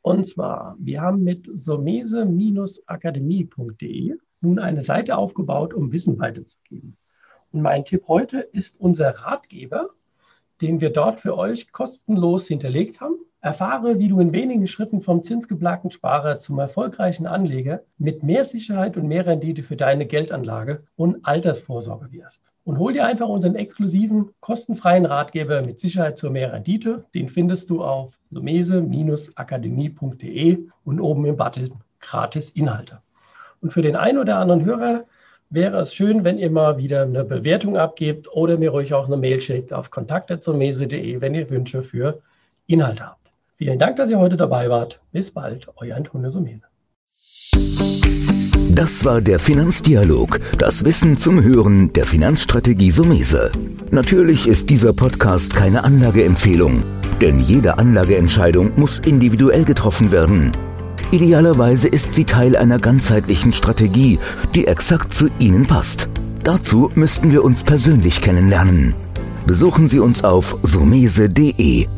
Und 0.02 0.26
zwar, 0.26 0.76
wir 0.78 1.00
haben 1.00 1.24
mit 1.24 1.48
somese-akademie.de 1.52 4.14
nun 4.40 4.58
eine 4.58 4.82
Seite 4.82 5.16
aufgebaut, 5.16 5.72
um 5.74 5.92
Wissen 5.92 6.18
weiterzugeben. 6.18 6.96
Und 7.52 7.62
mein 7.62 7.84
Tipp 7.84 8.04
heute 8.06 8.40
ist 8.40 8.80
unser 8.80 9.10
Ratgeber, 9.10 9.90
den 10.60 10.80
wir 10.80 10.90
dort 10.90 11.20
für 11.20 11.36
euch 11.36 11.72
kostenlos 11.72 12.46
hinterlegt 12.46 13.00
haben. 13.00 13.16
Erfahre, 13.40 14.00
wie 14.00 14.08
du 14.08 14.18
in 14.18 14.32
wenigen 14.32 14.66
Schritten 14.66 15.00
vom 15.00 15.22
zinsgeplagten 15.22 15.92
Sparer 15.92 16.38
zum 16.38 16.58
erfolgreichen 16.58 17.28
Anleger 17.28 17.82
mit 17.96 18.24
mehr 18.24 18.44
Sicherheit 18.44 18.96
und 18.96 19.06
mehr 19.06 19.26
Rendite 19.26 19.62
für 19.62 19.76
deine 19.76 20.06
Geldanlage 20.06 20.82
und 20.96 21.24
Altersvorsorge 21.24 22.10
wirst. 22.10 22.42
Und 22.64 22.78
hol 22.78 22.92
dir 22.92 23.06
einfach 23.06 23.28
unseren 23.28 23.54
exklusiven, 23.54 24.30
kostenfreien 24.40 25.06
Ratgeber 25.06 25.62
mit 25.62 25.78
Sicherheit 25.78 26.18
zur 26.18 26.30
mehr 26.30 26.52
Rendite. 26.52 27.04
Den 27.14 27.28
findest 27.28 27.70
du 27.70 27.84
auf 27.84 28.18
sumese-akademie.de 28.32 30.58
und 30.84 31.00
oben 31.00 31.24
im 31.24 31.36
Button 31.36 31.74
gratis 32.00 32.50
Inhalte. 32.50 32.98
Und 33.60 33.72
für 33.72 33.82
den 33.82 33.94
einen 33.94 34.18
oder 34.18 34.38
anderen 34.38 34.64
Hörer 34.64 35.04
wäre 35.48 35.78
es 35.78 35.94
schön, 35.94 36.24
wenn 36.24 36.38
ihr 36.38 36.50
mal 36.50 36.76
wieder 36.76 37.02
eine 37.02 37.22
Bewertung 37.24 37.76
abgebt 37.76 38.26
oder 38.32 38.58
mir 38.58 38.70
ruhig 38.70 38.94
auch 38.94 39.06
eine 39.06 39.16
Mail 39.16 39.40
schickt 39.40 39.72
auf 39.72 39.92
kontakt.sumese.de, 39.92 41.20
wenn 41.20 41.34
ihr 41.34 41.48
Wünsche 41.50 41.84
für 41.84 42.20
Inhalte 42.66 43.06
habt. 43.06 43.17
Vielen 43.58 43.80
Dank, 43.80 43.96
dass 43.96 44.08
ihr 44.08 44.20
heute 44.20 44.36
dabei 44.36 44.70
wart. 44.70 45.00
Bis 45.10 45.32
bald, 45.32 45.66
euer 45.78 45.96
Antonio 45.96 46.30
Sumese. 46.30 46.62
Das 48.70 49.04
war 49.04 49.20
der 49.20 49.40
Finanzdialog, 49.40 50.38
das 50.58 50.84
Wissen 50.84 51.16
zum 51.16 51.42
Hören 51.42 51.92
der 51.92 52.06
Finanzstrategie 52.06 52.92
Sumese. 52.92 53.50
Natürlich 53.90 54.46
ist 54.46 54.70
dieser 54.70 54.92
Podcast 54.92 55.56
keine 55.56 55.82
Anlageempfehlung, 55.82 56.84
denn 57.20 57.40
jede 57.40 57.78
Anlageentscheidung 57.78 58.78
muss 58.78 59.00
individuell 59.00 59.64
getroffen 59.64 60.12
werden. 60.12 60.52
Idealerweise 61.10 61.88
ist 61.88 62.14
sie 62.14 62.26
Teil 62.26 62.56
einer 62.56 62.78
ganzheitlichen 62.78 63.52
Strategie, 63.52 64.20
die 64.54 64.68
exakt 64.68 65.12
zu 65.12 65.30
Ihnen 65.40 65.66
passt. 65.66 66.08
Dazu 66.44 66.92
müssten 66.94 67.32
wir 67.32 67.42
uns 67.42 67.64
persönlich 67.64 68.20
kennenlernen. 68.20 68.94
Besuchen 69.46 69.88
Sie 69.88 69.98
uns 69.98 70.22
auf 70.22 70.56
sumese.de 70.62 71.88